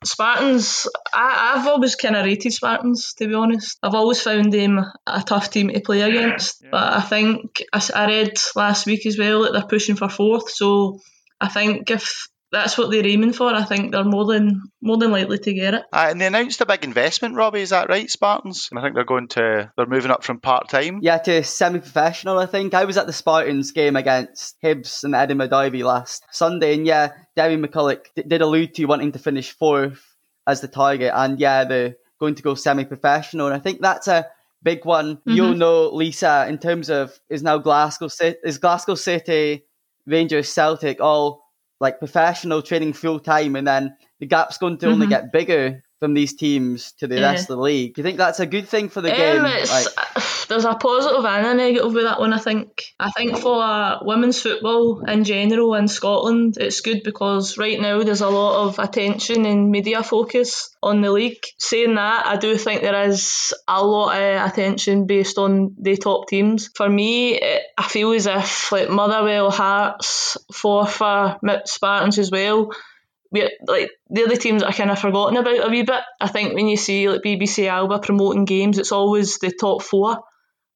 Spartans, 0.04 0.88
I, 1.14 1.52
have 1.54 1.68
always 1.68 1.94
kind 1.94 2.16
of 2.16 2.24
rated 2.24 2.52
Spartans 2.52 3.14
to 3.14 3.28
be 3.28 3.34
honest. 3.34 3.78
I've 3.80 3.94
always 3.94 4.20
found 4.20 4.52
them 4.52 4.84
a 5.06 5.22
tough 5.22 5.50
team 5.52 5.68
to 5.68 5.80
play 5.82 6.00
against. 6.00 6.64
Yeah. 6.64 6.70
But 6.72 6.94
I 6.94 7.00
think 7.02 7.62
I, 7.72 7.88
I 7.94 8.06
read 8.06 8.32
last 8.56 8.86
week 8.86 9.06
as 9.06 9.16
well 9.16 9.42
that 9.42 9.52
they're 9.52 9.62
pushing 9.68 9.94
for 9.94 10.08
fourth. 10.08 10.50
So 10.50 10.98
I 11.40 11.46
think 11.46 11.88
if 11.92 12.26
that's 12.52 12.76
what 12.76 12.90
they're 12.90 13.06
aiming 13.06 13.32
for. 13.32 13.52
I 13.52 13.64
think 13.64 13.92
they're 13.92 14.04
more 14.04 14.26
than 14.26 14.62
more 14.82 14.98
than 14.98 15.10
likely 15.10 15.38
to 15.38 15.54
get 15.54 15.74
it. 15.74 15.82
Uh, 15.92 16.08
and 16.10 16.20
they 16.20 16.26
announced 16.26 16.60
a 16.60 16.66
big 16.66 16.84
investment, 16.84 17.34
Robbie. 17.34 17.62
Is 17.62 17.70
that 17.70 17.88
right, 17.88 18.08
Spartans? 18.10 18.68
And 18.70 18.78
I 18.78 18.82
think 18.82 18.94
they're 18.94 19.04
going 19.04 19.28
to 19.28 19.72
they're 19.74 19.86
moving 19.86 20.10
up 20.10 20.22
from 20.22 20.38
part 20.38 20.68
time. 20.68 20.98
Yeah, 21.02 21.18
to 21.18 21.42
semi-professional. 21.42 22.38
I 22.38 22.46
think 22.46 22.74
I 22.74 22.84
was 22.84 22.98
at 22.98 23.06
the 23.06 23.12
Spartans 23.12 23.72
game 23.72 23.96
against 23.96 24.60
Hibs 24.62 25.02
and 25.02 25.14
Edinburgh 25.14 25.48
Derby 25.48 25.82
last 25.82 26.24
Sunday, 26.30 26.74
and 26.74 26.86
yeah, 26.86 27.12
Derry 27.34 27.56
McCulloch 27.56 28.04
d- 28.14 28.24
did 28.28 28.42
allude 28.42 28.74
to 28.74 28.84
wanting 28.84 29.12
to 29.12 29.18
finish 29.18 29.50
fourth 29.50 30.04
as 30.46 30.60
the 30.60 30.68
target, 30.68 31.12
and 31.14 31.40
yeah, 31.40 31.64
they're 31.64 31.96
going 32.20 32.34
to 32.34 32.42
go 32.42 32.54
semi-professional, 32.54 33.46
and 33.46 33.56
I 33.56 33.58
think 33.58 33.80
that's 33.80 34.08
a 34.08 34.26
big 34.62 34.84
one. 34.84 35.16
Mm-hmm. 35.16 35.30
You'll 35.32 35.54
know, 35.54 35.88
Lisa, 35.88 36.46
in 36.48 36.58
terms 36.58 36.90
of 36.90 37.18
is 37.30 37.42
now 37.42 37.58
Glasgow 37.58 38.08
City, 38.08 38.38
is 38.44 38.58
Glasgow 38.58 38.94
City, 38.94 39.64
Rangers, 40.06 40.48
Celtic 40.48 41.00
all 41.00 41.41
like 41.82 41.98
professional 41.98 42.62
training 42.62 42.92
full 42.92 43.18
time, 43.18 43.56
and 43.56 43.66
then 43.66 43.96
the 44.20 44.26
gap's 44.26 44.56
going 44.56 44.78
to 44.78 44.86
mm-hmm. 44.86 44.94
only 44.94 45.06
get 45.08 45.32
bigger 45.32 45.82
from 45.98 46.14
these 46.14 46.34
teams 46.34 46.92
to 46.98 47.06
the 47.06 47.16
yeah. 47.16 47.30
rest 47.30 47.50
of 47.50 47.56
the 47.56 47.62
league. 47.62 47.94
Do 47.94 48.00
you 48.00 48.02
think 48.04 48.18
that's 48.18 48.40
a 48.40 48.46
good 48.46 48.68
thing 48.68 48.88
for 48.88 49.00
the 49.00 49.10
um, 49.10 49.16
game? 49.16 49.42
Like, 49.42 49.68
there's 50.48 50.64
a 50.64 50.74
positive 50.74 51.24
and 51.24 51.46
a 51.46 51.54
negative 51.54 51.92
with 51.92 52.04
that 52.04 52.20
one. 52.20 52.32
I 52.32 52.38
think. 52.38 52.84
I 52.98 53.10
think 53.10 53.38
for 53.38 53.62
uh, 53.62 53.98
women's 54.02 54.40
football 54.40 55.04
in 55.04 55.24
general 55.24 55.74
in 55.74 55.88
Scotland, 55.88 56.56
it's 56.58 56.80
good 56.80 57.02
because 57.04 57.58
right 57.58 57.80
now 57.80 58.02
there's 58.02 58.20
a 58.20 58.28
lot 58.28 58.66
of 58.66 58.78
attention 58.78 59.44
and 59.44 59.70
media 59.70 60.04
focus 60.04 60.70
on 60.82 61.02
the 61.02 61.10
league. 61.10 61.44
Saying 61.58 61.96
that, 61.96 62.26
I 62.26 62.36
do 62.36 62.56
think 62.56 62.82
there 62.82 63.08
is 63.08 63.52
a 63.66 63.84
lot 63.84 64.16
of 64.16 64.50
attention 64.50 65.06
based 65.06 65.36
on 65.36 65.74
the 65.80 65.96
top 65.96 66.28
teams. 66.28 66.70
For 66.76 66.88
me, 66.88 67.40
it, 67.40 67.61
I 67.76 67.88
feel 67.88 68.12
as 68.12 68.26
if 68.26 68.72
like 68.72 68.90
Motherwell, 68.90 69.50
Hearts, 69.50 70.36
Forfar, 70.52 71.38
Spartans 71.66 72.18
as 72.18 72.30
well 72.30 72.70
we 73.32 73.50
like 73.66 73.90
they're 74.10 74.28
the 74.28 74.36
teams 74.36 74.62
that 74.62 74.68
I 74.68 74.72
kind 74.72 74.90
of 74.90 74.98
forgotten 74.98 75.38
about 75.38 75.66
a 75.66 75.70
wee 75.70 75.82
bit. 75.82 76.02
I 76.20 76.28
think 76.28 76.54
when 76.54 76.68
you 76.68 76.76
see 76.76 77.08
like 77.08 77.22
BBC 77.22 77.66
Alba 77.66 77.98
promoting 77.98 78.44
games, 78.44 78.78
it's 78.78 78.92
always 78.92 79.38
the 79.38 79.50
top 79.50 79.82
four 79.82 80.18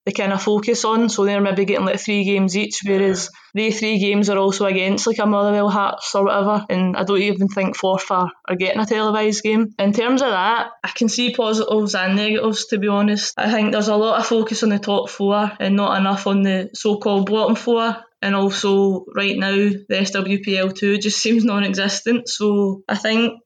they 0.06 0.12
kind 0.12 0.32
of 0.32 0.42
focus 0.42 0.84
on. 0.84 1.08
So 1.08 1.24
they're 1.24 1.40
maybe 1.40 1.64
getting 1.64 1.84
like 1.84 2.00
three 2.00 2.24
games 2.24 2.56
each, 2.56 2.80
whereas 2.86 3.28
the 3.54 3.70
three 3.72 3.98
games 3.98 4.30
are 4.30 4.38
also 4.38 4.64
against 4.64 5.06
like 5.06 5.18
a 5.18 5.26
Motherwell 5.26 5.68
Hearts 5.68 6.14
or 6.14 6.24
whatever. 6.24 6.64
And 6.70 6.96
I 6.96 7.02
don't 7.02 7.20
even 7.20 7.48
think 7.48 7.76
Forfar 7.76 8.30
are 8.48 8.56
getting 8.56 8.80
a 8.80 8.86
televised 8.86 9.42
game. 9.42 9.74
In 9.78 9.92
terms 9.92 10.22
of 10.22 10.30
that, 10.30 10.68
I 10.84 10.88
can 10.88 11.08
see 11.08 11.34
positives 11.34 11.96
and 11.96 12.16
negatives 12.16 12.66
to 12.66 12.78
be 12.78 12.88
honest. 12.88 13.34
I 13.36 13.50
think 13.50 13.72
there's 13.72 13.88
a 13.88 13.96
lot 13.96 14.20
of 14.20 14.26
focus 14.26 14.62
on 14.62 14.68
the 14.68 14.78
top 14.78 15.10
four 15.10 15.50
and 15.58 15.74
not 15.74 15.98
enough 15.98 16.26
on 16.28 16.42
the 16.42 16.70
so 16.72 16.98
called 16.98 17.28
bottom 17.28 17.56
four 17.56 17.96
and 18.22 18.34
also 18.34 19.04
right 19.14 19.36
now 19.36 19.54
the 19.54 19.84
SWPL 19.90 20.74
two 20.74 20.98
just 20.98 21.18
seems 21.22 21.44
non-existent. 21.44 22.28
So 22.28 22.82
I 22.88 22.96
think 22.96 23.40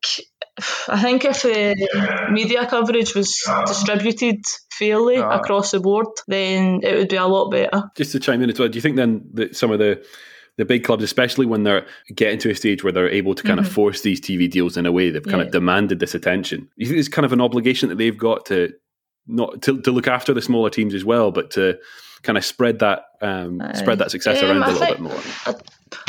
I 0.88 1.00
think 1.00 1.24
if 1.24 1.44
uh, 1.44 2.30
media 2.30 2.66
coverage 2.66 3.14
was 3.14 3.48
distributed 3.66 4.44
fairly 4.70 5.18
uh, 5.18 5.38
across 5.38 5.70
the 5.70 5.80
board, 5.80 6.08
then 6.26 6.80
it 6.82 6.96
would 6.96 7.08
be 7.08 7.16
a 7.16 7.26
lot 7.26 7.50
better. 7.50 7.90
Just 7.96 8.12
to 8.12 8.20
chime 8.20 8.42
in 8.42 8.50
as 8.50 8.58
well, 8.58 8.68
do 8.68 8.76
you 8.76 8.82
think 8.82 8.96
then 8.96 9.22
that 9.34 9.56
some 9.56 9.70
of 9.70 9.78
the 9.78 10.04
the 10.56 10.64
big 10.66 10.84
clubs, 10.84 11.02
especially 11.02 11.46
when 11.46 11.62
they're 11.62 11.86
getting 12.14 12.38
to 12.38 12.50
a 12.50 12.54
stage 12.54 12.84
where 12.84 12.92
they're 12.92 13.08
able 13.08 13.34
to 13.34 13.42
kind 13.42 13.58
mm-hmm. 13.58 13.66
of 13.66 13.72
force 13.72 14.02
these 14.02 14.20
TV 14.20 14.50
deals 14.50 14.76
in 14.76 14.84
a 14.84 14.92
way, 14.92 15.08
they've 15.08 15.22
kind 15.22 15.38
yeah. 15.38 15.46
of 15.46 15.52
demanded 15.52 16.00
this 16.00 16.14
attention. 16.14 16.68
You 16.76 16.86
think 16.86 16.98
it's 16.98 17.08
kind 17.08 17.24
of 17.24 17.32
an 17.32 17.40
obligation 17.40 17.88
that 17.88 17.96
they've 17.96 18.16
got 18.16 18.44
to 18.46 18.74
not 19.30 19.62
to, 19.62 19.80
to 19.82 19.90
look 19.90 20.08
after 20.08 20.34
the 20.34 20.42
smaller 20.42 20.70
teams 20.70 20.94
as 20.94 21.04
well, 21.04 21.30
but 21.30 21.52
to 21.52 21.78
kind 22.22 22.36
of 22.36 22.44
spread 22.44 22.80
that 22.80 23.04
um, 23.22 23.62
spread 23.74 23.98
that 23.98 24.10
success 24.10 24.42
um, 24.42 24.50
around 24.50 24.62
a 24.62 24.72
little 24.72 24.86
bit 24.86 25.00
more? 25.00 25.20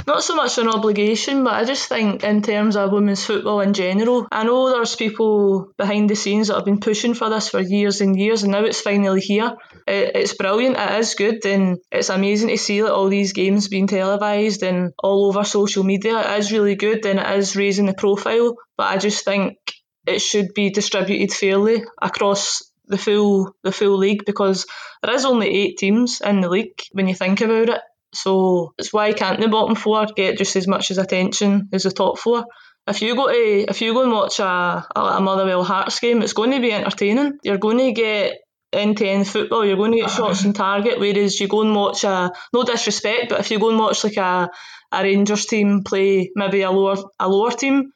Not 0.06 0.24
so 0.24 0.36
much 0.36 0.58
an 0.58 0.68
obligation, 0.68 1.44
but 1.44 1.54
I 1.54 1.64
just 1.64 1.88
think 1.88 2.24
in 2.24 2.42
terms 2.42 2.76
of 2.76 2.92
women's 2.92 3.26
football 3.26 3.62
in 3.62 3.74
general, 3.74 4.28
I 4.32 4.44
know 4.44 4.70
there's 4.70 4.96
people 4.96 5.72
behind 5.78 6.10
the 6.10 6.16
scenes 6.16 6.48
that 6.48 6.56
have 6.56 6.66
been 6.66 6.80
pushing 6.80 7.14
for 7.14 7.30
this 7.30 7.50
for 7.50 7.60
years 7.60 8.02
and 8.02 8.18
years, 8.18 8.44
and 8.44 8.52
now 8.52 8.64
it's 8.64 8.82
finally 8.82 9.22
here. 9.22 9.56
It, 9.88 10.12
it's 10.16 10.36
brilliant. 10.36 10.78
It 10.78 11.00
is 11.00 11.16
good, 11.16 11.46
and 11.46 11.78
it's 11.92 12.10
amazing 12.10 12.50
to 12.50 12.58
see 12.58 12.84
like, 12.84 12.92
all 12.92 13.10
these 13.10 13.34
games 13.34 13.70
being 13.70 13.88
televised 13.88 14.64
and 14.64 14.92
all 15.02 15.28
over 15.28 15.44
social 15.44 15.84
media. 15.84 16.20
It 16.20 16.40
is 16.40 16.52
really 16.52 16.76
good, 16.76 17.06
and 17.06 17.20
it 17.20 17.40
is 17.40 17.56
raising 17.56 17.86
the 17.86 17.94
profile. 17.94 18.56
But 18.78 18.88
I 18.88 18.98
just 18.98 19.26
think 19.26 19.58
it 20.06 20.20
should 20.20 20.54
be 20.54 20.70
distributed 20.70 21.34
fairly 21.34 21.84
across 22.02 22.71
the 22.92 22.98
full 22.98 23.56
the 23.64 23.72
full 23.72 23.98
league 23.98 24.26
because 24.26 24.68
there 25.02 25.14
is 25.16 25.26
only 25.26 25.48
eight 25.48 25.78
teams 25.78 26.22
in 26.22 26.42
the 26.42 26.50
league 26.50 26.80
when 26.92 27.08
you 27.08 27.16
think 27.16 27.42
about 27.42 27.70
it. 27.70 27.82
So 28.14 28.74
it's 28.78 28.94
why 28.94 29.14
can't 29.14 29.40
the 29.40 29.48
bottom 29.48 29.76
four 29.76 30.06
get 30.16 30.38
just 30.38 30.56
as 30.56 30.68
much 30.68 30.92
as 30.92 30.98
attention 30.98 31.70
as 31.74 31.84
the 31.84 31.92
top 31.92 32.20
four? 32.20 32.46
If 32.88 33.02
you 33.02 33.16
go 33.16 33.28
to 33.28 33.66
if 33.70 33.82
you 33.82 33.94
go 33.94 34.04
and 34.04 34.12
watch 34.12 34.40
a, 34.40 34.86
a 34.96 35.22
Motherwell 35.22 35.64
Hearts 35.64 36.00
game, 36.00 36.22
it's 36.22 36.34
going 36.34 36.52
to 36.52 36.60
be 36.60 36.74
entertaining. 36.74 37.40
You're 37.44 37.58
going 37.58 37.78
to 37.78 37.92
get 37.94 38.40
end 38.74 38.98
to 38.98 39.08
end 39.08 39.28
football. 39.28 39.66
You're 39.66 39.78
going 39.78 39.92
to 39.92 40.00
get 40.00 40.10
shots 40.10 40.46
on 40.46 40.54
target. 40.54 41.00
Whereas 41.00 41.40
you 41.40 41.48
go 41.48 41.62
and 41.62 41.76
watch 41.76 42.04
a 42.04 42.32
no 42.54 42.64
disrespect, 42.64 43.30
but 43.30 43.40
if 43.40 43.52
you 43.52 43.60
go 43.60 43.70
and 43.70 43.80
watch 43.80 44.04
like 44.04 44.18
a 44.18 44.50
a 44.92 45.04
Rangers 45.04 45.46
team 45.46 45.84
play 45.84 46.32
maybe 46.36 46.64
a 46.64 46.72
lower 46.72 46.98
a 47.20 47.30
lower 47.30 47.52
team, 47.52 47.94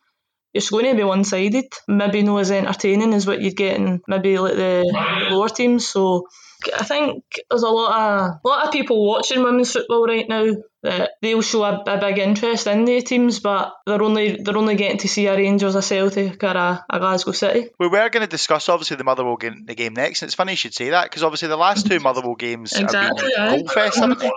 it's 0.56 0.70
going 0.70 0.86
to 0.86 0.96
be 0.96 1.04
one 1.04 1.26
sided. 1.26 1.66
Maybe 1.88 2.24
not 2.24 2.38
as 2.38 2.52
entertaining 2.52 3.14
as 3.14 3.28
what 3.28 3.42
you'd 3.42 3.58
get 3.58 3.78
in 3.78 4.02
maybe 4.08 4.40
like 4.40 4.56
the 4.56 5.28
lower 5.30 5.50
teams. 5.50 5.88
So 5.88 6.28
I 6.74 6.84
think 6.84 7.24
there's 7.50 7.64
a 7.64 7.70
lot 7.70 7.92
of 7.92 8.40
a 8.44 8.48
lot 8.48 8.66
of 8.66 8.72
people 8.72 9.06
watching 9.06 9.44
women's 9.44 9.74
football 9.74 10.08
right 10.08 10.28
now 10.28 10.54
that 10.84 11.12
they'll 11.22 11.42
show 11.42 11.64
a, 11.64 11.84
a 11.86 11.98
big 12.00 12.20
interest 12.20 12.68
in 12.68 12.86
the 12.86 13.02
teams, 13.02 13.40
but 13.40 13.74
they're 13.86 14.02
only 14.02 14.38
they're 14.42 14.58
only 14.58 14.76
getting 14.76 15.00
to 15.00 15.08
see 15.08 15.28
a 15.28 15.36
Rangers, 15.36 15.76
a 15.76 15.82
Celtic, 15.82 16.42
or 16.44 16.48
a, 16.48 16.86
a 16.90 17.00
Glasgow 17.00 17.34
City. 17.34 17.70
We 17.78 17.88
were 17.88 18.10
going 18.10 18.26
to 18.26 18.28
discuss 18.28 18.70
obviously 18.70 18.98
the 18.98 19.04
Motherwell 19.04 19.36
game, 19.36 19.66
the 19.66 19.76
game 19.76 19.94
next, 19.94 20.22
and 20.22 20.30
it's 20.30 20.36
funny 20.36 20.54
you 20.54 20.58
should 20.58 20.74
say 20.74 20.92
that 20.92 21.04
because 21.04 21.24
obviously 21.24 21.50
the 21.50 21.58
last 21.58 21.88
two 21.88 22.00
Motherwell 22.02 22.36
games 22.36 22.74
exactly, 22.74 23.32
have 23.36 23.52
been 23.52 23.66
goal 23.66 23.74
fest, 23.74 23.98
haven't 23.98 24.20
they? 24.22 24.32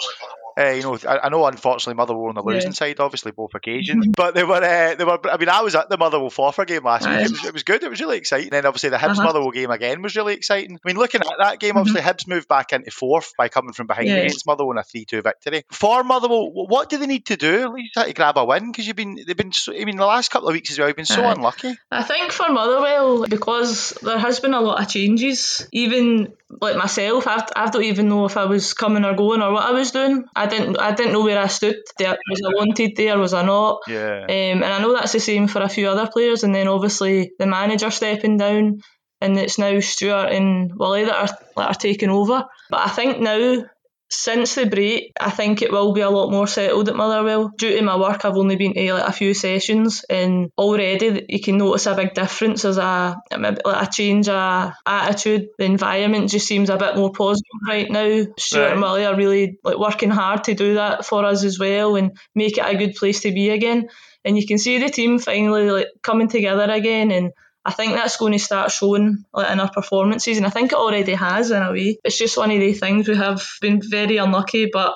Uh, 0.58 0.70
you 0.70 0.82
know, 0.82 0.98
I, 1.06 1.18
I, 1.24 1.28
know 1.28 1.46
unfortunately 1.46 1.94
Motherwell 1.94 2.22
were 2.22 2.28
on 2.30 2.34
the 2.34 2.42
losing 2.42 2.70
yeah. 2.70 2.74
side, 2.74 2.98
obviously 2.98 3.30
both 3.30 3.54
occasions, 3.54 4.06
mm-hmm. 4.06 4.12
but 4.12 4.34
they 4.34 4.42
were 4.42 4.56
uh, 4.56 4.94
they 4.96 5.04
were. 5.04 5.18
I 5.30 5.36
mean, 5.36 5.48
I 5.48 5.60
was 5.60 5.76
at 5.76 5.88
the 5.88 5.96
Motherwell 5.96 6.30
Forfar 6.30 6.66
game 6.66 6.82
last 6.82 7.06
week. 7.06 7.16
It 7.16 7.30
was, 7.30 7.44
it 7.44 7.52
was, 7.52 7.62
good. 7.62 7.84
It 7.84 7.90
was 7.90 8.00
really 8.00 8.16
exciting. 8.16 8.52
And 8.52 8.66
obviously 8.66 8.90
the 8.90 8.96
Hibs 8.96 9.10
uh-huh. 9.10 9.24
Motherwell 9.24 9.52
game 9.52 9.70
again 9.70 10.02
was 10.02 10.16
really 10.16 10.34
exciting. 10.34 10.76
I 10.76 10.88
mean, 10.88 10.96
looking 10.96 11.20
at 11.20 11.28
that 11.38 11.60
game, 11.60 11.76
obviously 11.76 12.00
mm-hmm. 12.00 12.10
Hibs 12.10 12.26
moved 12.26 12.48
back 12.48 12.72
into 12.72 12.90
fourth 12.90 13.34
by 13.38 13.48
coming 13.48 13.72
from 13.72 13.86
behind 13.86 14.08
yeah. 14.08 14.16
against 14.16 14.46
Motherwell 14.46 14.72
in 14.72 14.78
a 14.78 14.82
three-two 14.82 15.22
victory. 15.22 15.62
For 15.70 16.02
Motherwell, 16.02 16.50
what 16.50 16.88
do 16.88 16.98
they 16.98 17.06
need 17.06 17.26
to 17.26 17.36
do? 17.36 17.76
To 17.94 18.12
grab 18.12 18.36
a 18.36 18.44
win 18.44 18.72
because 18.72 18.86
you've 18.86 18.96
been 18.96 19.16
they've 19.26 19.36
been. 19.36 19.52
So, 19.52 19.72
I 19.72 19.84
mean, 19.84 19.96
the 19.96 20.06
last 20.06 20.30
couple 20.30 20.48
of 20.48 20.54
weeks 20.54 20.72
as 20.72 20.78
well, 20.78 20.88
you've 20.88 20.96
been 20.96 21.04
so 21.04 21.24
uh, 21.24 21.34
unlucky. 21.34 21.76
I 21.92 22.02
think 22.02 22.32
for 22.32 22.48
Motherwell 22.48 23.26
because 23.26 23.90
there 24.02 24.18
has 24.18 24.40
been 24.40 24.54
a 24.54 24.60
lot 24.60 24.82
of 24.82 24.88
changes. 24.88 25.68
Even 25.72 26.32
like 26.50 26.76
myself, 26.76 27.26
I've, 27.26 27.44
I 27.54 27.68
don't 27.68 27.84
even 27.84 28.08
know 28.08 28.24
if 28.24 28.36
I 28.36 28.46
was 28.46 28.72
coming 28.72 29.04
or 29.04 29.14
going 29.14 29.42
or 29.42 29.52
what 29.52 29.64
I 29.64 29.72
was 29.72 29.90
doing. 29.90 30.24
I 30.34 30.46
didn't 30.46 30.78
I 30.78 30.92
didn't 30.92 31.12
know 31.12 31.22
where 31.22 31.38
I 31.38 31.46
stood. 31.46 31.76
There, 31.98 32.16
was 32.30 32.42
I 32.42 32.56
wanted 32.56 32.96
there? 32.96 33.18
Was 33.18 33.34
I 33.34 33.44
not? 33.44 33.80
Yeah. 33.86 34.22
Um, 34.22 34.62
and 34.62 34.64
I 34.64 34.80
know 34.80 34.94
that's 34.94 35.12
the 35.12 35.20
same 35.20 35.46
for 35.46 35.60
a 35.60 35.68
few 35.68 35.88
other 35.88 36.08
players. 36.08 36.44
And 36.44 36.54
then 36.54 36.68
obviously 36.68 37.32
the 37.38 37.46
manager 37.46 37.90
stepping 37.90 38.38
down, 38.38 38.80
and 39.20 39.38
it's 39.38 39.58
now 39.58 39.78
Stuart 39.80 40.32
and 40.32 40.72
Willie 40.74 41.04
that 41.04 41.30
are 41.30 41.38
that 41.56 41.68
are 41.68 41.74
taking 41.74 42.10
over. 42.10 42.44
But 42.70 42.80
I 42.80 42.88
think 42.88 43.20
now 43.20 43.64
since 44.10 44.54
the 44.54 44.66
break, 44.66 45.12
I 45.20 45.30
think 45.30 45.60
it 45.60 45.70
will 45.70 45.92
be 45.92 46.00
a 46.00 46.08
lot 46.08 46.30
more 46.30 46.46
settled 46.46 46.88
at 46.88 46.96
Motherwell. 46.96 47.52
Due 47.56 47.76
to 47.76 47.82
my 47.82 47.96
work, 47.96 48.24
I've 48.24 48.36
only 48.36 48.56
been 48.56 48.74
to 48.74 48.94
like 48.94 49.08
a 49.08 49.12
few 49.12 49.34
sessions, 49.34 50.04
and 50.08 50.50
already 50.56 51.26
you 51.28 51.40
can 51.40 51.58
notice 51.58 51.86
a 51.86 51.94
big 51.94 52.14
difference. 52.14 52.62
There's 52.62 52.78
a 52.78 53.16
like 53.30 53.58
a 53.64 53.90
change 53.90 54.28
of 54.28 54.72
attitude. 54.86 55.48
The 55.58 55.64
environment 55.64 56.30
just 56.30 56.46
seems 56.46 56.70
a 56.70 56.78
bit 56.78 56.96
more 56.96 57.12
positive 57.12 57.44
right 57.66 57.90
now. 57.90 58.24
Stuart 58.38 58.62
right. 58.62 58.72
and 58.72 58.80
Willie 58.80 59.04
are 59.04 59.16
really 59.16 59.58
like 59.62 59.78
working 59.78 60.10
hard 60.10 60.44
to 60.44 60.54
do 60.54 60.74
that 60.74 61.04
for 61.04 61.24
us 61.24 61.44
as 61.44 61.58
well, 61.58 61.96
and 61.96 62.16
make 62.34 62.56
it 62.56 62.64
a 62.66 62.76
good 62.76 62.94
place 62.94 63.20
to 63.20 63.32
be 63.32 63.50
again. 63.50 63.88
And 64.24 64.38
you 64.38 64.46
can 64.46 64.58
see 64.58 64.78
the 64.78 64.90
team 64.90 65.18
finally 65.18 65.70
like 65.70 65.88
coming 66.02 66.28
together 66.28 66.70
again 66.70 67.10
and 67.10 67.32
I 67.64 67.72
think 67.72 67.94
that's 67.94 68.16
going 68.16 68.32
to 68.32 68.38
start 68.38 68.70
showing 68.70 69.24
in 69.36 69.60
our 69.60 69.70
performances, 69.70 70.36
and 70.36 70.46
I 70.46 70.50
think 70.50 70.72
it 70.72 70.78
already 70.78 71.14
has 71.14 71.50
in 71.50 71.62
a 71.62 71.72
way. 71.72 71.98
It's 72.04 72.18
just 72.18 72.38
one 72.38 72.50
of 72.50 72.60
the 72.60 72.72
things 72.72 73.08
we 73.08 73.16
have 73.16 73.46
been 73.60 73.80
very 73.82 74.16
unlucky, 74.16 74.70
but 74.72 74.94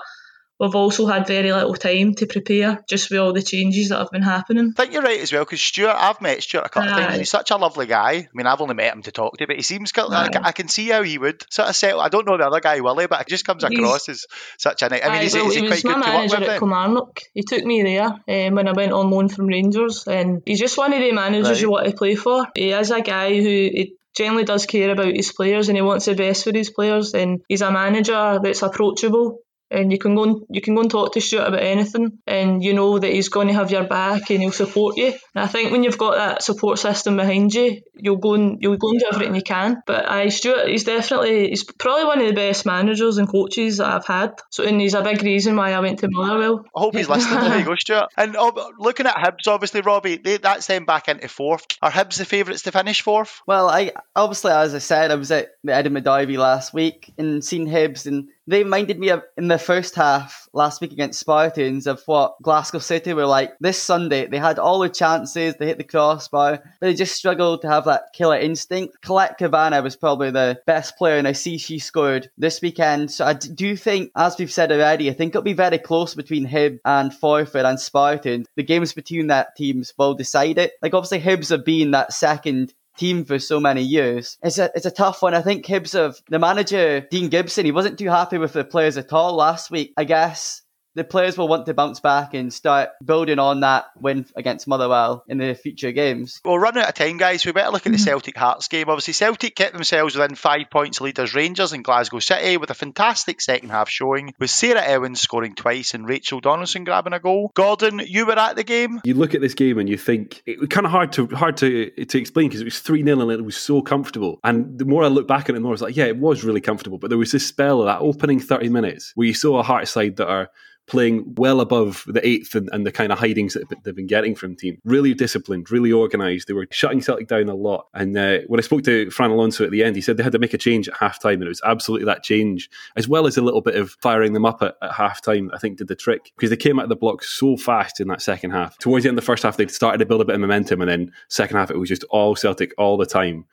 we've 0.62 0.77
also 0.77 1.07
had 1.07 1.27
very 1.27 1.53
little 1.53 1.75
time 1.75 2.14
to 2.14 2.27
prepare 2.27 2.83
just 2.88 3.11
with 3.11 3.18
all 3.18 3.33
the 3.33 3.42
changes 3.42 3.88
that 3.88 3.98
have 3.98 4.12
been 4.12 4.22
happening. 4.22 4.72
I 4.77 4.83
think 4.83 4.94
you're 4.94 5.03
right 5.03 5.20
as 5.20 5.33
well 5.33 5.44
because 5.44 5.61
Stuart, 5.61 5.96
I've 5.96 6.20
met 6.20 6.40
Stuart 6.40 6.66
a 6.66 6.68
couple 6.68 6.90
of 6.90 6.96
times. 6.96 7.18
He's 7.18 7.31
such 7.31 7.51
a 7.51 7.57
lovely 7.57 7.87
guy. 7.87 8.12
I 8.12 8.29
mean, 8.33 8.46
I've 8.46 8.61
only 8.61 8.77
met 8.77 8.94
him 8.94 9.03
to 9.03 9.11
talk 9.11 9.37
to, 9.38 9.46
but 9.48 9.57
he 9.57 9.62
seems 9.62 9.92
like 9.96 10.37
I 10.37 10.53
can 10.53 10.68
see 10.68 10.88
how 10.88 11.03
he 11.03 11.18
would 11.18 11.44
sort 11.53 11.68
of 11.68 11.75
settle. 11.75 12.01
I 12.01 12.09
don't 12.09 12.27
know 12.27 12.37
the 12.37 12.46
other 12.46 12.61
guy 12.61 12.79
Willie, 12.81 13.09
but 13.09 13.20
it 13.22 13.27
just 13.27 13.44
comes 13.44 13.64
across 13.64 14.07
he's, 14.07 14.25
as 14.25 14.27
such 14.57 14.83
a 14.83 14.88
nice. 14.88 15.05
I 15.05 15.12
mean, 15.12 15.22
is, 15.22 15.35
well, 15.35 15.48
is 15.48 15.55
he, 15.55 15.62
he 15.62 15.66
quite 15.66 15.83
good 15.83 15.94
to 15.94 16.11
work 16.12 16.31
with? 16.31 16.48
At 16.48 16.59
Kilmarnock. 16.61 17.20
He 17.35 17.42
took 17.42 17.64
me 17.64 17.83
there 17.83 18.05
um, 18.05 18.55
when 18.55 18.68
I 18.68 18.72
went 18.72 18.92
on 18.92 19.11
loan 19.11 19.29
from 19.29 19.46
Rangers, 19.46 20.07
and 20.07 20.42
he's 20.46 20.61
just 20.61 20.79
one 20.79 20.92
of 20.92 21.01
the 21.01 21.11
managers 21.11 21.48
right. 21.48 21.61
you 21.61 21.70
want 21.70 21.87
to 21.87 21.92
play 21.92 22.14
for. 22.14 22.46
He 22.55 22.70
is 22.70 22.90
a 22.92 23.01
guy 23.01 23.35
who. 23.35 23.42
He, 23.42 23.96
generally 24.14 24.44
does 24.44 24.66
care 24.66 24.90
about 24.90 25.16
his 25.16 25.33
players 25.33 25.70
and 25.70 25.77
he 25.79 25.81
wants 25.81 26.05
the 26.05 26.14
best 26.14 26.44
for 26.44 26.53
his 26.53 26.68
players 26.68 27.14
and 27.14 27.40
he's 27.48 27.62
a 27.62 27.72
manager 27.72 28.38
that's 28.42 28.61
approachable 28.61 29.38
and 29.72 29.90
you 29.90 29.98
can 29.98 30.14
go 30.14 30.24
and 30.24 30.42
you 30.48 30.61
can 30.61 30.74
go 30.74 30.82
and 30.82 30.90
talk 30.90 31.12
to 31.14 31.20
Stuart 31.20 31.48
about 31.48 31.62
anything, 31.62 32.18
and 32.26 32.62
you 32.62 32.74
know 32.74 32.98
that 32.98 33.12
he's 33.12 33.28
going 33.28 33.48
to 33.48 33.54
have 33.54 33.70
your 33.70 33.85
back 33.85 34.30
and 34.30 34.40
he'll 34.40 34.52
support 34.52 34.96
you. 34.96 35.06
And 35.06 35.44
I 35.44 35.46
think 35.46 35.72
when 35.72 35.85
you've 35.85 35.98
got 35.98 36.16
that 36.16 36.42
support 36.42 36.78
system 36.78 37.16
behind 37.16 37.54
you, 37.54 37.80
you'll 37.94 38.16
go 38.16 38.35
and 38.35 38.58
you'll 38.61 38.76
go 38.76 38.90
and 38.90 39.00
do 39.00 39.06
everything 39.12 39.35
you 39.35 39.42
can. 39.42 39.82
But 39.87 40.08
I 40.08 40.28
Stuart, 40.28 40.68
he's 40.68 40.85
definitely 40.85 41.48
he's 41.48 41.64
probably 41.64 42.04
one 42.04 42.20
of 42.20 42.26
the 42.26 42.35
best 42.35 42.66
managers 42.66 43.18
and 43.18 43.28
coaches 43.28 43.78
that 43.78 43.87
I've 43.87 44.06
had. 44.06 44.35
So 44.50 44.64
and 44.64 44.80
he's 44.80 44.94
a 44.94 45.02
big 45.02 45.22
reason 45.22 45.56
why 45.56 45.72
I 45.72 45.80
went 45.80 46.00
to 46.00 46.08
Motherwell. 46.11 46.64
I 46.76 46.80
hope 46.80 46.96
he's 46.96 47.08
listening. 47.08 47.40
there 47.40 47.58
you 47.58 47.64
go, 47.64 47.76
Stuart. 47.76 48.11
And 48.16 48.37
oh, 48.38 48.72
looking 48.78 49.06
at 49.06 49.16
Hibs, 49.16 49.48
obviously, 49.48 49.80
Robbie, 49.80 50.16
they, 50.16 50.37
that's 50.37 50.66
them 50.66 50.85
back 50.85 51.08
into 51.08 51.28
fourth. 51.28 51.66
Are 51.80 51.90
Hibs 51.90 52.18
the 52.18 52.24
favourites 52.24 52.62
to 52.62 52.72
finish 52.72 53.02
fourth? 53.02 53.40
Well, 53.46 53.68
I 53.68 53.92
obviously, 54.14 54.52
as 54.52 54.74
I 54.74 54.78
said, 54.78 55.11
I 55.11 55.16
was 55.16 55.30
at 55.30 55.52
the 55.64 55.74
Edinburgh 55.74 56.02
Derby 56.02 56.37
last 56.37 56.74
week 56.74 57.12
and 57.18 57.44
seen 57.44 57.66
Hibs, 57.66 58.06
and 58.06 58.28
they 58.46 58.62
reminded 58.62 58.98
me 58.98 59.11
of 59.11 59.22
in 59.37 59.48
the 59.48 59.59
first 59.59 59.94
half 59.94 60.48
last 60.52 60.81
week 60.81 60.92
against 60.92 61.20
Spartans 61.20 61.87
of 61.87 62.02
what 62.07 62.35
Glasgow 62.42 62.78
City 62.78 63.12
were 63.12 63.26
like 63.26 63.52
this 63.61 63.81
Sunday. 63.81 64.26
They 64.26 64.38
had 64.38 64.59
all 64.59 64.81
the 64.81 64.88
chances, 64.88 65.55
they 65.55 65.66
hit 65.66 65.78
the 65.78 65.85
crossbar, 65.85 66.61
but 66.81 66.87
they 66.87 66.94
just 66.94 67.14
struggled 67.14 67.62
to 67.62 67.68
have 67.68 67.85
that 67.85 68.12
killer 68.12 68.37
instinct. 68.38 69.00
Colette 69.00 69.38
Cavanagh 69.38 69.83
was 69.83 69.96
probably 69.96 70.31
the 70.31 70.61
best 70.66 70.96
player, 70.96 71.16
and 71.16 71.28
I 71.28 71.33
see 71.33 71.59
she 71.59 71.78
scored 71.78 72.31
this 72.37 72.61
weekend. 72.61 73.11
So 73.11 73.24
I 73.24 73.35
do 73.35 73.76
think, 73.76 74.11
as 74.16 74.37
we've 74.38 74.50
said 74.50 74.72
already, 74.72 75.09
I 75.09 75.12
think 75.12 75.31
it'll 75.31 75.42
be 75.42 75.52
very 75.52 75.78
close 75.78 76.14
between 76.14 76.44
Hib 76.44 76.78
and 76.85 77.12
Forfar 77.12 77.64
and 77.64 77.78
Spartans. 77.78 78.46
The 78.57 78.62
games 78.62 78.92
between 78.92 79.28
that 79.28 79.57
teams 79.57 79.92
will 79.96 80.14
decide 80.14 80.59
it. 80.59 80.72
Like 80.83 80.94
obviously 80.94 81.20
Hibs 81.20 81.50
have 81.50 81.64
been 81.64 81.92
that 81.92 82.12
second 82.12 82.74
team 82.96 83.24
for 83.24 83.38
so 83.38 83.61
many 83.61 83.83
years. 83.83 84.38
It's 84.42 84.59
a 84.59 84.70
it's 84.74 84.87
a 84.87 84.90
tough 84.90 85.22
one. 85.22 85.35
I 85.35 85.42
think 85.42 85.66
Hibs 85.66 85.92
have 85.92 86.20
the 86.28 86.38
manager 86.38 87.00
Dean 87.11 87.28
Gibson. 87.28 87.64
He 87.64 87.72
wasn't 87.72 87.98
too 87.98 88.09
happy 88.09 88.38
with 88.38 88.52
the 88.52 88.64
players 88.64 88.96
at 88.96 89.12
all 89.12 89.35
last 89.35 89.70
week. 89.70 89.92
I 89.96 90.05
guess 90.05 90.62
the 90.94 91.05
players 91.05 91.38
will 91.38 91.48
want 91.48 91.66
to 91.66 91.74
bounce 91.74 92.00
back 92.00 92.35
and 92.35 92.52
start 92.52 92.90
building 93.05 93.38
on 93.38 93.61
that 93.61 93.87
win 93.96 94.26
against 94.37 94.68
Motherwell 94.68 95.24
in 95.28 95.38
the 95.38 95.55
future 95.55 95.92
games. 95.92 96.40
Well, 96.44 96.59
running 96.59 96.83
out 96.83 96.90
of 96.90 96.94
time, 96.94 97.16
guys. 97.16 97.44
We 97.44 97.52
better 97.52 97.70
look 97.70 97.87
at 97.87 97.92
the 97.92 97.98
mhm. 97.98 98.05
Celtic 98.05 98.37
Hearts 98.37 98.68
game. 98.68 98.88
Obviously, 98.88 99.14
Celtic 99.14 99.55
kept 99.55 99.72
themselves 99.72 100.16
within 100.16 100.35
five 100.35 100.70
points 100.70 100.98
of 100.98 101.05
leaders 101.05 101.35
Rangers 101.35 101.72
in 101.72 101.83
Glasgow 101.83 102.18
City 102.18 102.57
with 102.57 102.70
a 102.70 102.74
fantastic 102.74 103.40
second 103.40 103.70
half 103.70 103.88
showing, 103.88 104.35
with 104.38 104.50
Sarah 104.50 104.83
Ewens 104.83 105.18
scoring 105.18 105.55
twice 105.55 105.94
and 105.94 106.09
Rachel 106.09 106.40
Donaldson 106.40 106.85
grabbing 106.85 107.12
a 107.12 107.20
goal. 107.20 107.50
Gordon, 107.55 108.00
you 108.05 108.26
were 108.26 108.38
at 108.38 108.57
the 108.57 108.64
game. 108.64 109.00
You 109.05 109.14
look 109.14 109.35
at 109.35 109.40
this 109.40 109.55
game 109.55 109.78
and 109.78 109.88
you 109.88 109.96
think 109.96 110.42
it 110.46 110.59
was 110.61 110.68
kind 110.68 110.87
of 110.87 110.92
hard 110.92 111.12
to 111.12 111.26
hard 111.28 111.57
to 111.59 111.90
to 111.90 112.18
explain 112.18 112.48
because 112.48 112.61
it 112.61 112.64
was 112.64 112.81
three 112.81 113.02
0 113.02 113.20
and 113.20 113.31
it 113.31 113.44
was 113.44 113.57
so 113.57 113.83
comfortable. 113.83 114.40
And 114.44 114.78
the 114.78 114.85
more 114.85 115.05
I 115.05 115.09
look 115.09 115.28
back 115.28 115.44
at 115.44 115.50
it, 115.50 115.55
the 115.55 115.61
more 115.61 115.70
I 115.70 115.72
was 115.72 115.83
like, 115.83 115.96
yeah, 115.96 116.07
it 116.07 116.18
was 116.18 116.44
really 116.44 116.61
comfortable. 116.61 116.98
But 116.98 117.09
there 117.09 117.18
was 117.18 117.33
this 117.33 117.46
spell 117.46 117.81
of 117.81 117.87
that 117.87 118.00
opening 118.00 118.40
thirty 118.40 118.68
minutes 118.68 119.12
where 119.14 119.26
you 119.26 119.35
saw 119.35 119.59
a 119.59 119.62
Hearts 119.62 119.90
side 119.90 120.16
that 120.16 120.28
are 120.28 120.50
playing 120.86 121.34
well 121.36 121.60
above 121.60 122.04
the 122.06 122.26
eighth 122.26 122.54
and, 122.54 122.68
and, 122.72 122.86
the 122.86 122.92
kind 122.92 123.12
of 123.12 123.18
hidings 123.18 123.54
that 123.54 123.64
they've 123.84 123.94
been 123.94 124.06
getting 124.06 124.34
from 124.34 124.56
team. 124.56 124.78
Really 124.84 125.14
disciplined, 125.14 125.70
really 125.70 125.92
organised. 125.92 126.48
They 126.48 126.54
were 126.54 126.66
shutting 126.70 127.00
Celtic 127.00 127.28
down 127.28 127.48
a 127.48 127.54
lot. 127.54 127.86
And 127.94 128.16
uh, 128.16 128.38
when 128.48 128.58
I 128.58 128.62
spoke 128.62 128.82
to 128.84 129.10
Fran 129.10 129.30
Alonso 129.30 129.64
at 129.64 129.70
the 129.70 129.84
end, 129.84 129.96
he 129.96 130.02
said 130.02 130.16
they 130.16 130.22
had 130.22 130.32
to 130.32 130.38
make 130.38 130.54
a 130.54 130.58
change 130.58 130.88
at 130.88 130.96
half 130.96 131.20
time, 131.20 131.34
and 131.34 131.44
it 131.44 131.48
was 131.48 131.62
absolutely 131.64 132.06
that 132.06 132.22
change, 132.22 132.68
as 132.96 133.08
well 133.08 133.26
as 133.26 133.36
a 133.36 133.42
little 133.42 133.60
bit 133.60 133.76
of 133.76 133.92
firing 134.00 134.32
them 134.32 134.44
up 134.44 134.62
at, 134.62 134.74
at 134.82 134.92
half 134.92 135.22
time, 135.22 135.50
I 135.54 135.58
think 135.58 135.78
did 135.78 135.88
the 135.88 135.94
trick 135.94 136.32
because 136.36 136.50
they 136.50 136.56
came 136.56 136.78
out 136.78 136.84
of 136.84 136.88
the 136.88 136.96
block 136.96 137.22
so 137.22 137.56
fast 137.56 138.00
in 138.00 138.08
that 138.08 138.22
second 138.22 138.50
half. 138.50 138.76
Towards 138.78 139.04
the 139.04 139.08
end 139.08 139.18
of 139.18 139.22
the 139.22 139.26
first 139.26 139.44
half, 139.44 139.56
they'd 139.56 139.70
started 139.70 139.98
to 139.98 140.06
build 140.06 140.20
a 140.20 140.24
bit 140.24 140.34
of 140.34 140.40
momentum, 140.40 140.80
and 140.80 140.90
then 140.90 141.12
second 141.28 141.56
half, 141.56 141.70
it 141.70 141.78
was 141.78 141.88
just 141.88 142.04
all 142.10 142.34
Celtic 142.34 142.72
all 142.76 142.96
the 142.96 143.06
time 143.06 143.44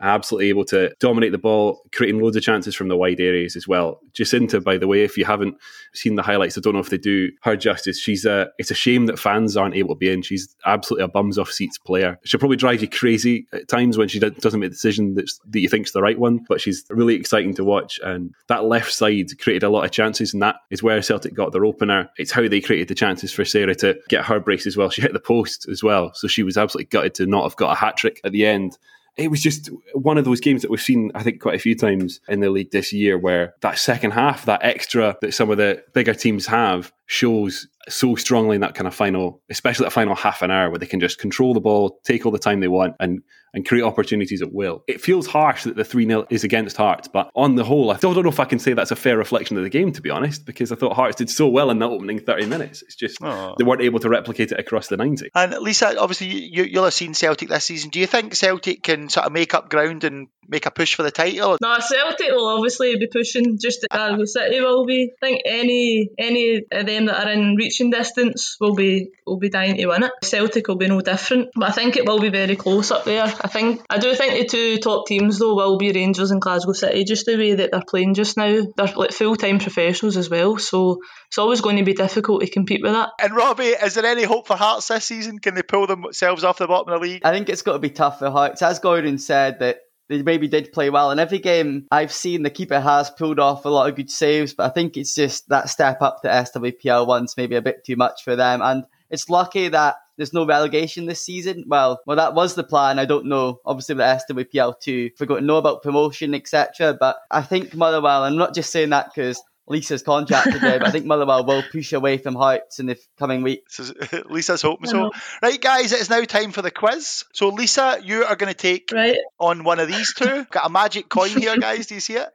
absolutely 0.00 0.48
able 0.48 0.64
to 0.66 0.94
dominate 1.00 1.32
the 1.32 1.38
ball, 1.38 1.82
creating 1.92 2.20
loads 2.20 2.36
of 2.36 2.42
chances 2.42 2.74
from 2.74 2.88
the 2.88 2.96
wide 2.96 3.20
areas 3.20 3.56
as 3.56 3.66
well. 3.66 4.00
Jacinta, 4.12 4.60
by 4.60 4.76
the 4.76 4.86
way, 4.86 5.02
if 5.02 5.16
you 5.16 5.24
haven't 5.24 5.56
seen 5.92 6.14
the 6.14 6.22
highlights, 6.22 6.56
I 6.56 6.60
don't 6.60 6.74
know 6.74 6.80
if 6.80 6.90
they 6.90 6.98
do 6.98 7.30
her 7.42 7.56
justice. 7.56 7.98
She's 7.98 8.24
a. 8.24 8.48
It's 8.58 8.70
a 8.70 8.74
shame 8.74 9.06
that 9.06 9.18
fans 9.18 9.56
aren't 9.56 9.74
able 9.74 9.94
to 9.94 9.98
be 9.98 10.10
in. 10.10 10.22
She's 10.22 10.54
absolutely 10.66 11.04
a 11.04 11.08
bums 11.08 11.38
off 11.38 11.50
seats 11.50 11.78
player. 11.78 12.18
She'll 12.24 12.40
probably 12.40 12.56
drive 12.56 12.82
you 12.82 12.88
crazy 12.88 13.46
at 13.52 13.68
times 13.68 13.98
when 13.98 14.08
she 14.08 14.18
doesn't 14.18 14.60
make 14.60 14.70
the 14.70 14.74
decision 14.74 15.14
that's, 15.14 15.40
that 15.48 15.60
you 15.60 15.68
think's 15.68 15.92
the 15.92 16.02
right 16.02 16.18
one. 16.18 16.44
But 16.48 16.60
she's 16.60 16.84
really 16.90 17.14
exciting 17.14 17.54
to 17.54 17.64
watch. 17.64 18.00
And 18.02 18.34
that 18.48 18.64
left 18.64 18.92
side 18.92 19.38
created 19.38 19.62
a 19.62 19.70
lot 19.70 19.84
of 19.84 19.90
chances, 19.90 20.32
and 20.32 20.42
that 20.42 20.56
is 20.70 20.82
where 20.82 21.00
Celtic 21.02 21.34
got 21.34 21.52
their 21.52 21.64
opener. 21.64 22.10
It's 22.18 22.32
how 22.32 22.48
they 22.48 22.60
created 22.60 22.88
the 22.88 22.94
chances 22.94 23.32
for 23.32 23.44
Sarah 23.44 23.74
to 23.76 23.98
get 24.08 24.24
her 24.24 24.40
brace 24.40 24.66
as 24.66 24.76
well. 24.76 24.90
She 24.90 25.02
hit 25.02 25.12
the 25.12 25.20
post 25.20 25.68
as 25.68 25.82
well, 25.82 26.12
so 26.14 26.28
she 26.28 26.42
was 26.42 26.56
absolutely 26.56 26.88
gutted 26.90 27.14
to 27.14 27.26
not 27.26 27.44
have 27.44 27.56
got 27.56 27.72
a 27.72 27.74
hat 27.74 27.96
trick 27.96 28.20
at 28.24 28.32
the 28.32 28.46
end 28.46 28.78
it 29.18 29.30
was 29.30 29.42
just 29.42 29.68
one 29.92 30.16
of 30.16 30.24
those 30.24 30.40
games 30.40 30.62
that 30.62 30.70
we've 30.70 30.80
seen, 30.80 31.10
I 31.14 31.22
think, 31.22 31.40
quite 31.40 31.56
a 31.56 31.58
few 31.58 31.74
times 31.74 32.20
in 32.28 32.40
the 32.40 32.50
league 32.50 32.70
this 32.70 32.92
year, 32.92 33.18
where 33.18 33.54
that 33.60 33.78
second 33.78 34.12
half, 34.12 34.46
that 34.46 34.60
extra 34.62 35.16
that 35.20 35.34
some 35.34 35.50
of 35.50 35.58
the 35.58 35.82
bigger 35.92 36.14
teams 36.14 36.46
have, 36.46 36.92
shows 37.08 37.66
so 37.88 38.14
strongly 38.14 38.54
in 38.54 38.60
that 38.60 38.74
kind 38.74 38.86
of 38.86 38.94
final, 38.94 39.42
especially 39.48 39.84
that 39.84 39.90
final 39.90 40.14
half 40.14 40.42
an 40.42 40.50
hour 40.50 40.68
where 40.68 40.78
they 40.78 40.86
can 40.86 41.00
just 41.00 41.18
control 41.18 41.54
the 41.54 41.60
ball, 41.60 41.98
take 42.04 42.26
all 42.26 42.32
the 42.32 42.38
time 42.38 42.60
they 42.60 42.68
want, 42.68 42.94
and 43.00 43.22
and 43.54 43.66
create 43.66 43.82
opportunities 43.82 44.42
at 44.42 44.52
will. 44.52 44.84
It 44.86 45.00
feels 45.00 45.26
harsh 45.26 45.64
that 45.64 45.74
the 45.74 45.82
3 45.82 46.06
0 46.06 46.26
is 46.28 46.44
against 46.44 46.76
Hearts, 46.76 47.08
but 47.08 47.30
on 47.34 47.54
the 47.54 47.64
whole, 47.64 47.90
I 47.90 47.96
still 47.96 48.12
don't 48.12 48.24
know 48.24 48.30
if 48.30 48.38
I 48.38 48.44
can 48.44 48.58
say 48.58 48.74
that's 48.74 48.90
a 48.90 48.96
fair 48.96 49.16
reflection 49.16 49.56
of 49.56 49.62
the 49.62 49.70
game, 49.70 49.90
to 49.92 50.02
be 50.02 50.10
honest, 50.10 50.44
because 50.44 50.70
I 50.70 50.76
thought 50.76 50.94
Hearts 50.94 51.16
did 51.16 51.30
so 51.30 51.48
well 51.48 51.70
in 51.70 51.78
that 51.78 51.86
opening 51.86 52.20
30 52.20 52.44
minutes. 52.44 52.82
It's 52.82 52.94
just 52.94 53.16
oh. 53.22 53.54
they 53.56 53.64
weren't 53.64 53.80
able 53.80 54.00
to 54.00 54.10
replicate 54.10 54.52
it 54.52 54.60
across 54.60 54.88
the 54.88 54.98
90. 54.98 55.30
And 55.34 55.54
Lisa, 55.54 55.98
obviously, 55.98 56.26
you, 56.26 56.64
you'll 56.64 56.84
have 56.84 56.92
seen 56.92 57.14
Celtic 57.14 57.48
this 57.48 57.64
season. 57.64 57.88
Do 57.88 58.00
you 58.00 58.06
think 58.06 58.34
Celtic 58.34 58.82
can 58.82 59.08
sort 59.08 59.24
of 59.24 59.32
make 59.32 59.54
up 59.54 59.70
ground 59.70 60.04
and 60.04 60.28
make 60.48 60.66
a 60.66 60.70
push 60.70 60.94
for 60.94 61.02
the 61.02 61.10
title? 61.10 61.58
No, 61.60 61.76
Celtic 61.78 62.30
will 62.30 62.48
obviously 62.48 62.96
be 62.96 63.06
pushing, 63.06 63.58
just 63.58 63.86
as 63.90 63.96
Glasgow 63.96 64.24
City 64.24 64.60
will 64.60 64.86
be. 64.86 65.12
I 65.22 65.26
think 65.26 65.42
any 65.44 66.10
any 66.18 66.62
of 66.70 66.86
them 66.86 67.06
that 67.06 67.26
are 67.26 67.30
in 67.30 67.56
reaching 67.56 67.90
distance 67.90 68.56
will 68.60 68.74
be 68.74 69.10
will 69.26 69.38
be 69.38 69.50
dying 69.50 69.76
to 69.76 69.86
win 69.86 70.04
it. 70.04 70.12
Celtic 70.22 70.68
will 70.68 70.76
be 70.76 70.88
no 70.88 71.00
different, 71.00 71.50
but 71.54 71.68
I 71.68 71.72
think 71.72 71.96
it 71.96 72.06
will 72.06 72.20
be 72.20 72.30
very 72.30 72.56
close 72.56 72.90
up 72.90 73.04
there. 73.04 73.24
I 73.24 73.48
think 73.48 73.82
I 73.90 73.98
do 73.98 74.14
think 74.14 74.34
the 74.34 74.46
two 74.46 74.78
top 74.78 75.06
teams 75.06 75.38
though 75.38 75.54
will 75.54 75.78
be 75.78 75.92
Rangers 75.92 76.30
and 76.30 76.40
Glasgow 76.40 76.72
City, 76.72 77.04
just 77.04 77.26
the 77.26 77.36
way 77.36 77.54
that 77.54 77.70
they're 77.70 77.82
playing 77.88 78.14
just 78.14 78.36
now. 78.36 78.62
They're 78.76 78.94
like 78.94 79.12
full 79.12 79.36
time 79.36 79.58
professionals 79.58 80.16
as 80.16 80.30
well, 80.30 80.58
so 80.58 81.00
it's 81.28 81.38
always 81.38 81.60
going 81.60 81.76
to 81.76 81.84
be 81.84 81.94
difficult 81.94 82.40
to 82.40 82.50
compete 82.50 82.82
with 82.82 82.92
that. 82.92 83.10
And 83.20 83.34
Robbie, 83.34 83.64
is 83.64 83.94
there 83.94 84.06
any 84.06 84.24
hope 84.24 84.46
for 84.46 84.56
Hearts 84.56 84.88
this 84.88 85.04
season? 85.04 85.38
Can 85.38 85.54
they 85.54 85.62
pull 85.62 85.86
themselves 85.86 86.44
off 86.44 86.58
the 86.58 86.66
bottom 86.66 86.92
of 86.92 87.00
the 87.00 87.06
league? 87.06 87.22
I 87.24 87.32
think 87.32 87.48
it's 87.48 87.62
got 87.62 87.74
to 87.74 87.78
be 87.78 87.90
tough 87.90 88.18
for 88.18 88.30
Hearts. 88.30 88.62
As 88.62 88.78
Gordon 88.78 89.18
said, 89.18 89.58
that 89.60 89.80
they 90.08 90.22
maybe 90.22 90.48
did 90.48 90.72
play 90.72 90.90
well. 90.90 91.10
In 91.10 91.18
every 91.18 91.38
game 91.38 91.86
I've 91.90 92.12
seen, 92.12 92.42
the 92.42 92.50
keeper 92.50 92.80
has 92.80 93.10
pulled 93.10 93.38
off 93.38 93.64
a 93.64 93.68
lot 93.68 93.88
of 93.88 93.96
good 93.96 94.10
saves, 94.10 94.54
but 94.54 94.64
I 94.64 94.70
think 94.70 94.96
it's 94.96 95.14
just 95.14 95.48
that 95.48 95.68
step 95.68 96.02
up 96.02 96.22
to 96.22 96.28
SWPL 96.28 97.06
once 97.06 97.36
maybe 97.36 97.56
a 97.56 97.62
bit 97.62 97.84
too 97.84 97.96
much 97.96 98.24
for 98.24 98.34
them. 98.34 98.62
And 98.62 98.84
it's 99.10 99.28
lucky 99.28 99.68
that 99.68 99.96
there's 100.16 100.34
no 100.34 100.44
relegation 100.44 101.06
this 101.06 101.22
season. 101.22 101.64
Well, 101.66 102.00
well, 102.06 102.16
that 102.16 102.34
was 102.34 102.54
the 102.54 102.64
plan. 102.64 102.98
I 102.98 103.04
don't 103.04 103.26
know. 103.26 103.60
Obviously, 103.64 103.94
with 103.94 104.04
SWPL 104.04 104.80
two, 104.80 105.10
going 105.26 105.40
to 105.40 105.46
know 105.46 105.58
about 105.58 105.82
promotion, 105.82 106.34
etc. 106.34 106.96
But 106.98 107.16
I 107.30 107.42
think 107.42 107.74
Motherwell. 107.74 108.24
I'm 108.24 108.36
not 108.36 108.54
just 108.54 108.70
saying 108.70 108.90
that 108.90 109.10
because 109.14 109.42
Lisa's 109.68 110.02
contract 110.02 110.52
today, 110.52 110.78
but 110.78 110.88
I 110.88 110.90
think 110.90 111.04
Motherwell 111.06 111.44
will 111.44 111.62
push 111.62 111.92
away 111.92 112.18
from 112.18 112.34
Hearts 112.34 112.80
in 112.80 112.86
the 112.86 112.98
coming 113.18 113.42
weeks. 113.42 113.80
Lisa's 114.30 114.62
hoping 114.62 114.88
so. 114.88 115.12
Right, 115.42 115.60
guys, 115.60 115.92
it's 115.92 116.10
now 116.10 116.22
time 116.22 116.52
for 116.52 116.62
the 116.62 116.70
quiz. 116.70 117.24
So, 117.32 117.48
Lisa, 117.48 118.00
you 118.02 118.24
are 118.24 118.36
going 118.36 118.52
to 118.52 118.58
take 118.58 118.90
right. 118.92 119.18
on 119.38 119.64
one 119.64 119.78
of 119.78 119.88
these 119.88 120.14
two. 120.14 120.44
Got 120.50 120.66
a 120.66 120.70
magic 120.70 121.08
coin 121.08 121.30
here, 121.30 121.56
guys. 121.60 121.86
Do 121.86 121.94
you 121.94 122.00
see 122.00 122.16
it? 122.16 122.28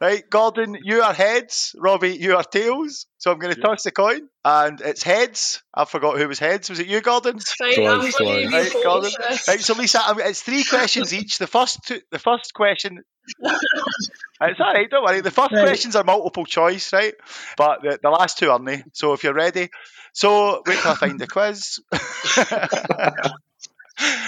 Right, 0.00 0.22
Gordon, 0.30 0.78
you 0.80 1.02
are 1.02 1.12
heads. 1.12 1.74
Robbie, 1.76 2.16
you 2.16 2.36
are 2.36 2.44
tails. 2.44 3.06
So 3.16 3.32
I'm 3.32 3.40
going 3.40 3.52
to 3.52 3.60
toss 3.60 3.82
the 3.82 3.90
coin, 3.90 4.28
and 4.44 4.80
it's 4.80 5.02
heads. 5.02 5.60
I 5.74 5.86
forgot 5.86 6.18
who 6.18 6.28
was 6.28 6.38
heads. 6.38 6.70
Was 6.70 6.78
it 6.78 6.86
you, 6.86 7.00
Gordon? 7.00 7.40
Right, 7.60 7.78
right, 7.78 8.72
Gordon. 8.84 9.10
Right, 9.48 9.60
so 9.60 9.74
Lisa, 9.74 10.00
it's 10.18 10.40
three 10.40 10.62
questions 10.62 11.12
each. 11.12 11.38
The 11.38 11.48
first, 11.48 11.80
two, 11.84 12.00
the 12.12 12.20
first 12.20 12.54
question 12.54 13.02
it's 13.40 14.60
all 14.60 14.72
right, 14.72 14.90
don't 14.90 15.04
worry. 15.04 15.20
The 15.20 15.30
first 15.30 15.52
right. 15.52 15.64
questions 15.64 15.96
are 15.96 16.04
multiple 16.04 16.46
choice, 16.46 16.92
right? 16.92 17.14
But 17.56 17.82
the, 17.82 17.98
the 18.02 18.10
last 18.10 18.38
two 18.38 18.50
aren't 18.50 18.66
they? 18.66 18.82
So 18.92 19.12
if 19.12 19.24
you're 19.24 19.34
ready. 19.34 19.70
So 20.12 20.62
wait 20.66 20.78
till 20.78 20.90
I 20.90 20.94
find 20.94 21.20
the 21.20 21.26
quiz. 21.26 21.80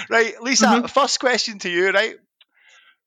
right, 0.09 0.41
Lisa, 0.41 0.67
mm-hmm. 0.67 0.85
first 0.87 1.19
question 1.19 1.59
to 1.59 1.69
you, 1.69 1.91
right? 1.91 2.15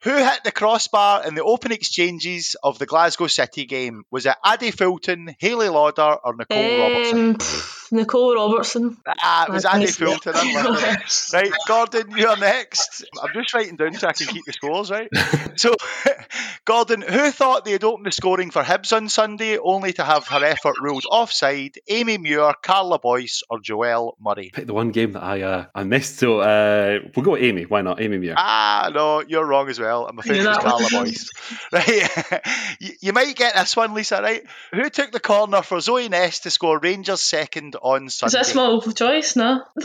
Who 0.04 0.14
hit 0.14 0.44
the 0.44 0.52
crossbar 0.52 1.26
in 1.26 1.34
the 1.34 1.42
open 1.42 1.72
exchanges 1.72 2.56
of 2.62 2.78
the 2.78 2.84
Glasgow 2.84 3.26
City 3.26 3.64
game? 3.64 4.04
Was 4.10 4.26
it 4.26 4.34
Addie 4.44 4.70
Fulton, 4.70 5.34
Hayley 5.38 5.70
Lauder, 5.70 6.16
or 6.22 6.36
Nicole 6.36 6.58
um, 6.58 6.80
Robertson? 6.80 7.36
Nicole 7.94 8.34
Robertson. 8.34 8.96
Ah, 9.06 9.46
it 9.46 9.52
was 9.52 9.64
Addie 9.64 9.86
Fulton. 9.86 10.32
right, 11.32 11.52
Gordon, 11.68 12.10
you're 12.16 12.36
next. 12.36 13.04
I'm 13.22 13.32
just 13.32 13.54
writing 13.54 13.76
down 13.76 13.94
so 13.94 14.08
I 14.08 14.12
can 14.12 14.26
keep 14.26 14.44
the 14.44 14.52
scores, 14.52 14.90
right? 14.90 15.08
so, 15.56 15.74
Gordon, 16.64 17.02
who 17.02 17.30
thought 17.30 17.64
they'd 17.64 17.84
open 17.84 18.04
the 18.04 18.12
scoring 18.12 18.50
for 18.50 18.62
Hibs 18.62 18.94
on 18.94 19.08
Sunday 19.08 19.58
only 19.58 19.92
to 19.94 20.04
have 20.04 20.26
her 20.28 20.44
effort 20.44 20.74
ruled 20.80 21.04
offside? 21.10 21.78
Amy 21.88 22.18
Muir, 22.18 22.54
Carla 22.62 22.98
Boyce, 22.98 23.42
or 23.48 23.60
Joelle 23.60 24.14
Murray? 24.20 24.50
Pick 24.52 24.66
the 24.66 24.74
one 24.74 24.90
game 24.90 25.12
that 25.12 25.22
I 25.22 25.42
uh, 25.42 25.64
I 25.74 25.84
missed, 25.84 26.18
so 26.18 26.40
uh, 26.40 26.98
we'll 27.14 27.24
go 27.24 27.32
with 27.32 27.42
Amy. 27.42 27.64
Why 27.64 27.82
not? 27.82 28.00
Amy 28.00 28.18
Muir. 28.18 28.34
Ah, 28.36 28.90
no, 28.92 29.20
you're 29.20 29.46
wrong 29.46 29.68
as 29.68 29.78
well. 29.78 30.06
I'm 30.06 30.16
my 30.16 30.22
Yeah, 30.26 30.32
favourite 30.34 30.60
Carla 30.60 30.88
Boyce. 30.90 31.30
Right, 31.72 32.40
you, 32.80 32.92
you 33.00 33.12
might 33.12 33.36
get 33.36 33.54
this 33.54 33.76
one, 33.76 33.94
Lisa. 33.94 34.20
Right, 34.20 34.42
who 34.72 34.88
took 34.90 35.12
the 35.12 35.20
corner 35.20 35.62
for 35.62 35.80
Zoe 35.80 36.08
Ness 36.08 36.40
to 36.40 36.50
score 36.50 36.78
Rangers 36.78 37.22
second 37.22 37.76
on 37.84 38.06
Is 38.06 38.18
that 38.18 38.34
a 38.34 38.44
small 38.44 38.80
choice? 38.80 39.36
No. 39.36 39.62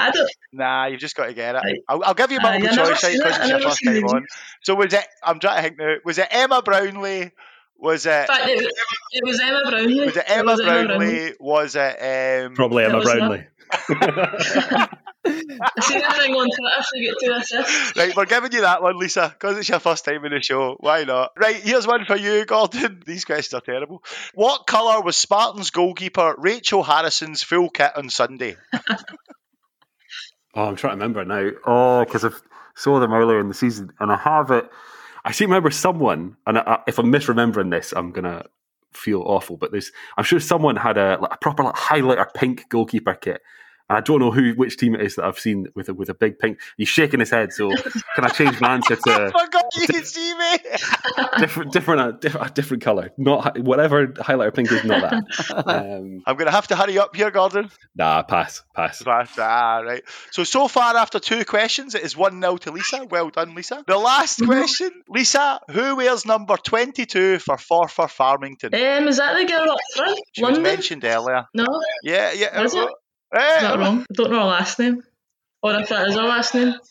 I 0.00 0.10
don't. 0.12 0.30
Nah, 0.52 0.86
you've 0.86 1.00
just 1.00 1.16
got 1.16 1.26
to 1.26 1.32
get 1.34 1.56
it. 1.56 1.82
I'll, 1.88 2.04
I'll 2.04 2.14
give 2.14 2.30
you 2.30 2.38
Aye, 2.40 2.58
multiple 2.58 2.84
I 2.84 2.88
choice, 2.90 3.00
Because 3.00 3.36
it. 3.36 3.40
it's 3.40 3.48
your 3.48 3.60
first 3.60 3.84
time 3.84 4.04
on. 4.04 4.26
So 4.62 4.76
was 4.76 4.92
it? 4.92 5.04
I'm 5.24 5.40
trying 5.40 5.56
to 5.56 5.62
think 5.62 5.78
now. 5.78 5.94
Was 6.04 6.18
it 6.18 6.28
Emma 6.30 6.62
Brownlee? 6.62 7.32
Was 7.78 8.06
it? 8.06 8.26
Fact, 8.26 8.46
it, 8.46 8.72
it 9.12 9.24
was 9.24 9.40
Emma 9.40 9.62
Brownlee. 9.68 10.04
Was 10.06 10.16
it 10.16 10.24
Emma 10.28 10.52
was 10.52 10.60
Brownlee? 10.60 11.32
Was 11.40 11.74
it? 11.76 12.44
Um, 12.46 12.54
Probably 12.54 12.84
That 12.84 13.46
Emma 13.90 14.88
was 15.24 15.42
not- 15.46 15.72
Brownlee. 15.76 16.04
I 16.04 16.18
seen 16.24 16.34
on 16.34 16.46
Twitter 16.46 16.84
to 16.94 17.00
get 17.00 17.14
two 17.20 17.32
assists. 17.32 17.96
Right, 17.96 18.16
we're 18.16 18.26
giving 18.26 18.52
you 18.52 18.60
that 18.62 18.82
one, 18.82 18.98
Lisa, 18.98 19.28
because 19.32 19.58
it's 19.58 19.68
your 19.68 19.80
first 19.80 20.04
time 20.04 20.24
in 20.24 20.32
the 20.32 20.40
show. 20.40 20.76
Why 20.80 21.04
not? 21.04 21.32
Right, 21.36 21.56
here's 21.56 21.86
one 21.86 22.04
for 22.04 22.16
you, 22.16 22.44
Gordon. 22.44 23.02
These 23.06 23.24
questions 23.24 23.54
are 23.54 23.60
terrible. 23.60 24.02
What 24.34 24.66
colour 24.66 25.02
was 25.02 25.16
Spartans 25.16 25.70
goalkeeper 25.70 26.34
Rachel 26.38 26.82
Harrison's 26.82 27.42
full 27.42 27.70
kit 27.70 27.96
on 27.96 28.10
Sunday? 28.10 28.56
Oh, 30.54 30.64
I'm 30.64 30.76
trying 30.76 30.98
to 30.98 31.04
remember 31.04 31.24
now. 31.24 31.50
Oh, 31.66 32.04
because 32.04 32.24
I 32.24 32.30
saw 32.74 33.00
them 33.00 33.12
earlier 33.12 33.40
in 33.40 33.48
the 33.48 33.54
season, 33.54 33.92
and 34.00 34.10
I 34.10 34.16
have 34.16 34.50
it. 34.50 34.68
I 35.24 35.32
seem 35.32 35.48
to 35.48 35.50
remember 35.52 35.70
someone, 35.70 36.36
and 36.46 36.58
I, 36.58 36.80
if 36.86 36.98
I'm 36.98 37.12
misremembering 37.12 37.70
this, 37.70 37.92
I'm 37.92 38.12
gonna 38.12 38.44
feel 38.92 39.20
awful. 39.22 39.56
But 39.56 39.72
there's, 39.72 39.92
I'm 40.16 40.24
sure 40.24 40.40
someone 40.40 40.76
had 40.76 40.96
a, 40.96 41.18
like, 41.20 41.34
a 41.34 41.38
proper 41.38 41.64
like, 41.64 41.74
highlighter 41.74 42.32
pink 42.34 42.68
goalkeeper 42.68 43.14
kit. 43.14 43.42
And 43.88 43.96
I 43.96 44.00
don't 44.00 44.20
know 44.20 44.30
who, 44.30 44.52
which 44.52 44.76
team 44.76 44.94
it 44.94 45.00
is 45.00 45.16
that 45.16 45.24
I've 45.24 45.38
seen 45.38 45.68
with 45.74 45.88
a, 45.88 45.94
with 45.94 46.08
a 46.10 46.14
big 46.14 46.38
pink. 46.38 46.58
He's 46.76 46.88
shaking 46.88 47.20
his 47.20 47.30
head. 47.30 47.52
So 47.52 47.70
can 48.14 48.24
I 48.24 48.28
change 48.28 48.60
my 48.60 48.74
answer 48.74 48.96
to? 48.96 49.02
I 49.10 49.18
to 49.18 49.30
forgot 49.30 49.64
you 49.76 49.86
could 49.86 50.06
see 50.06 50.34
me. 50.34 50.58
different, 51.38 51.72
different, 51.72 52.00
uh, 52.00 52.10
different, 52.12 52.50
a 52.50 52.52
different 52.52 52.82
color? 52.82 53.10
Not 53.16 53.58
whatever 53.60 54.08
highlighter 54.08 54.54
pink 54.54 54.70
is. 54.72 54.84
Not 54.84 55.10
that. 55.10 55.24
Um, 55.78 56.22
I'm 56.26 56.36
going 56.36 56.46
to 56.46 56.52
have 56.52 56.68
to 56.68 56.76
hurry 56.76 56.98
up 56.98 57.14
here, 57.14 57.30
Gordon. 57.30 57.70
nah, 57.94 58.22
pass, 58.22 58.62
pass. 58.74 59.02
Pass. 59.02 59.38
Ah, 59.38 59.80
right. 59.84 60.02
So, 60.30 60.44
so 60.44 60.68
far 60.68 60.96
after 60.96 61.18
two 61.18 61.44
questions, 61.44 61.94
it 61.94 62.02
is 62.02 62.16
1 62.16 62.40
0 62.40 62.56
to 62.58 62.70
Lisa. 62.72 63.06
Well 63.10 63.30
done, 63.30 63.54
Lisa. 63.54 63.84
The 63.86 63.98
last 63.98 64.44
question, 64.44 64.90
Lisa, 65.08 65.60
who 65.70 65.96
wears 65.96 66.24
number 66.26 66.56
22 66.56 67.38
for 67.38 67.56
Forfar 67.56 68.08
Farmington? 68.10 68.74
Um, 68.74 69.08
is 69.08 69.18
that 69.18 69.38
the 69.38 69.46
girl 69.46 69.70
up 69.70 69.78
front? 69.94 70.20
She 70.32 70.44
was 70.44 70.58
mentioned 70.58 71.04
earlier. 71.04 71.46
No, 71.54 71.66
Yeah, 72.02 72.32
yeah. 72.32 72.62
Is 72.62 72.74
it? 72.74 72.88
Eh, 73.34 73.56
is 73.56 73.62
that 73.62 73.78
wrong? 73.78 74.00
I 74.00 74.14
don't 74.14 74.30
know 74.30 74.40
her 74.40 74.44
last 74.46 74.78
name. 74.78 75.02
Or 75.60 75.74
if 75.74 75.88
that 75.88 76.06
is 76.08 76.14
her 76.14 76.22
last 76.22 76.54
name. 76.54 76.74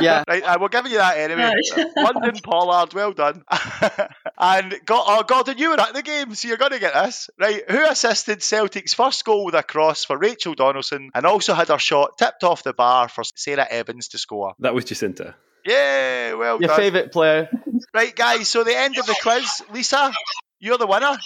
Yeah. 0.00 0.22
Right, 0.28 0.42
uh, 0.42 0.58
we're 0.60 0.68
giving 0.68 0.92
you 0.92 0.98
that 0.98 1.16
anyway. 1.16 1.52
Right. 1.76 1.86
London 1.96 2.36
Pollard, 2.42 2.92
well 2.92 3.12
done. 3.12 3.42
and 4.38 4.74
got, 4.84 5.04
oh, 5.08 5.22
Gordon, 5.26 5.56
you 5.56 5.70
were 5.70 5.80
at 5.80 5.94
the 5.94 6.02
game, 6.02 6.34
so 6.34 6.48
you're 6.48 6.58
going 6.58 6.72
to 6.72 6.78
get 6.78 6.92
this. 6.92 7.30
Right, 7.40 7.68
who 7.68 7.82
assisted 7.84 8.42
Celtic's 8.42 8.92
first 8.94 9.24
goal 9.24 9.46
with 9.46 9.54
a 9.54 9.62
cross 9.62 10.04
for 10.04 10.18
Rachel 10.18 10.54
Donaldson 10.54 11.10
and 11.14 11.24
also 11.24 11.54
had 11.54 11.68
her 11.68 11.78
shot 11.78 12.18
tipped 12.18 12.44
off 12.44 12.62
the 12.62 12.74
bar 12.74 13.08
for 13.08 13.24
Sarah 13.34 13.66
Ewens 13.72 14.10
to 14.10 14.18
score? 14.18 14.52
That 14.58 14.74
was 14.74 14.84
Jacinta. 14.84 15.34
Yeah, 15.64 16.34
well 16.34 16.60
Your 16.60 16.68
done. 16.68 16.76
favourite 16.76 17.12
player. 17.12 17.48
Right, 17.92 18.14
guys, 18.14 18.48
so 18.48 18.62
the 18.62 18.76
end 18.76 18.98
of 18.98 19.06
the 19.06 19.16
quiz. 19.20 19.62
Lisa, 19.72 20.12
you're 20.60 20.78
the 20.78 20.86
winner. 20.86 21.16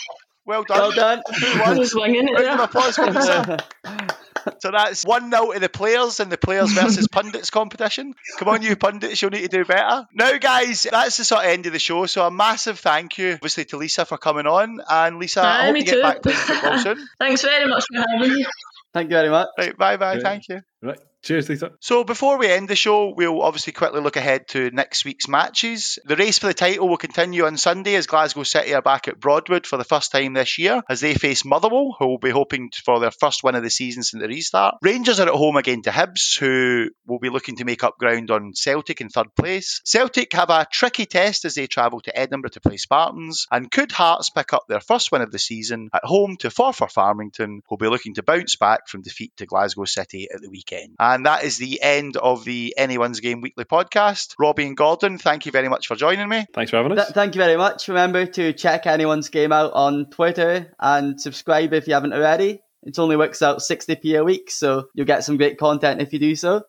Well 0.46 0.62
done. 0.62 0.78
Well 0.78 0.92
done. 0.92 1.22
I 1.28 1.74
was 1.76 1.94
winging 1.94 2.28
it 2.28 2.32
Round 2.32 2.60
of 2.60 2.70
applause 2.70 2.96
for 2.96 3.06
Lisa. 3.06 3.58
So 4.60 4.70
that's 4.70 5.04
1 5.04 5.30
0 5.30 5.52
to 5.52 5.58
the 5.58 5.68
players 5.68 6.20
in 6.20 6.28
the 6.28 6.38
players 6.38 6.72
versus 6.72 7.08
pundits 7.12 7.50
competition. 7.50 8.14
Come 8.38 8.48
on, 8.48 8.62
you 8.62 8.76
pundits, 8.76 9.20
you'll 9.22 9.30
need 9.30 9.42
to 9.42 9.48
do 9.48 9.64
better. 9.64 10.06
Now, 10.14 10.36
guys, 10.38 10.86
that's 10.90 11.16
the 11.16 11.24
sort 11.24 11.44
of 11.44 11.50
end 11.50 11.66
of 11.66 11.72
the 11.72 11.78
show. 11.78 12.06
So 12.06 12.26
a 12.26 12.30
massive 12.30 12.78
thank 12.78 13.18
you, 13.18 13.32
obviously, 13.34 13.64
to 13.66 13.76
Lisa 13.76 14.04
for 14.04 14.18
coming 14.18 14.46
on. 14.46 14.80
And 14.88 15.18
Lisa, 15.18 15.40
I 15.42 15.44
Aye, 15.44 15.64
hope 15.66 15.74
me 15.74 15.80
you 15.80 15.86
get 15.86 15.94
too. 15.94 16.02
back 16.02 16.22
to 16.22 16.30
football 16.30 16.78
soon. 16.78 17.08
Thanks 17.18 17.42
very 17.42 17.66
much 17.68 17.84
for 17.92 17.98
having 18.00 18.34
me. 18.34 18.46
Thank 18.92 19.10
you 19.10 19.16
very 19.16 19.30
much. 19.30 19.48
Right, 19.56 19.76
bye 19.76 19.96
bye. 19.96 20.18
Thank 20.20 20.48
you. 20.48 20.62
Right. 20.82 20.98
Cheers, 21.22 21.50
Lisa. 21.50 21.72
So 21.80 22.02
before 22.02 22.38
we 22.38 22.50
end 22.50 22.66
the 22.66 22.76
show, 22.76 23.12
we'll 23.14 23.42
obviously 23.42 23.74
quickly 23.74 24.00
look 24.00 24.16
ahead 24.16 24.48
to 24.48 24.70
next 24.70 25.04
week's 25.04 25.28
matches. 25.28 25.98
The 26.06 26.16
race 26.16 26.38
for 26.38 26.46
the 26.46 26.54
title 26.54 26.88
will 26.88 26.96
continue 26.96 27.44
on 27.44 27.58
Sunday 27.58 27.94
as 27.96 28.06
Glasgow 28.06 28.42
City 28.42 28.72
are 28.72 28.80
back 28.80 29.06
at 29.06 29.20
Broadwood 29.20 29.66
for 29.66 29.76
the 29.76 29.84
first 29.84 30.12
time 30.12 30.32
this 30.32 30.56
year 30.56 30.82
as 30.88 31.00
they 31.00 31.12
face 31.12 31.44
Motherwell, 31.44 31.94
who 31.98 32.06
will 32.06 32.18
be 32.18 32.30
hoping 32.30 32.70
for 32.84 33.00
their 33.00 33.10
first 33.10 33.44
win 33.44 33.54
of 33.54 33.62
the 33.62 33.68
season 33.68 34.02
since 34.02 34.22
the 34.22 34.28
restart. 34.28 34.76
Rangers 34.80 35.20
are 35.20 35.28
at 35.28 35.34
home 35.34 35.56
again 35.56 35.82
to 35.82 35.90
Hibs, 35.90 36.38
who 36.38 36.88
will 37.06 37.18
be 37.18 37.28
looking 37.28 37.56
to 37.56 37.66
make 37.66 37.84
up 37.84 37.98
ground 37.98 38.30
on 38.30 38.54
Celtic 38.54 39.02
in 39.02 39.10
third 39.10 39.34
place. 39.36 39.82
Celtic 39.84 40.32
have 40.32 40.48
a 40.48 40.66
tricky 40.72 41.04
test 41.04 41.44
as 41.44 41.54
they 41.54 41.66
travel 41.66 42.00
to 42.00 42.18
Edinburgh 42.18 42.50
to 42.52 42.62
play 42.62 42.78
Spartans, 42.78 43.46
and 43.50 43.70
could 43.70 43.92
Hearts 43.92 44.30
pick 44.30 44.54
up 44.54 44.62
their 44.68 44.80
first 44.80 45.12
win 45.12 45.20
of 45.20 45.32
the 45.32 45.38
season 45.38 45.90
at 45.92 46.04
home 46.04 46.38
to 46.38 46.48
Forfar 46.48 46.90
Farmington, 46.90 47.60
who 47.68 47.74
will 47.74 47.76
be 47.76 47.88
looking 47.88 48.14
to 48.14 48.22
bounce 48.22 48.56
back 48.56 48.88
from 48.88 49.02
defeat 49.02 49.36
to 49.36 49.44
Glasgow 49.44 49.84
City 49.84 50.28
at 50.32 50.40
the 50.40 50.48
weekend. 50.70 50.96
And 50.98 51.26
that 51.26 51.44
is 51.44 51.58
the 51.58 51.80
end 51.82 52.16
of 52.16 52.44
the 52.44 52.74
Anyone's 52.76 53.20
Game 53.20 53.40
Weekly 53.40 53.64
podcast. 53.64 54.34
Robbie 54.38 54.66
and 54.66 54.76
Gordon, 54.76 55.18
thank 55.18 55.46
you 55.46 55.52
very 55.52 55.68
much 55.68 55.86
for 55.86 55.96
joining 55.96 56.28
me. 56.28 56.46
Thanks 56.54 56.70
for 56.70 56.78
having 56.78 56.92
us. 56.98 57.06
Th- 57.06 57.14
thank 57.14 57.34
you 57.34 57.40
very 57.40 57.56
much. 57.56 57.88
Remember 57.88 58.26
to 58.26 58.52
check 58.52 58.86
anyone's 58.86 59.28
game 59.28 59.52
out 59.52 59.72
on 59.72 60.06
Twitter 60.06 60.72
and 60.78 61.20
subscribe 61.20 61.72
if 61.72 61.86
you 61.86 61.94
haven't 61.94 62.12
already. 62.12 62.60
It 62.82 62.98
only 62.98 63.16
works 63.16 63.42
out 63.42 63.58
60p 63.58 64.18
a 64.18 64.24
week, 64.24 64.50
so 64.50 64.86
you'll 64.94 65.06
get 65.06 65.22
some 65.22 65.36
great 65.36 65.58
content 65.58 66.00
if 66.00 66.12
you 66.12 66.18
do 66.18 66.34
so. 66.34 66.62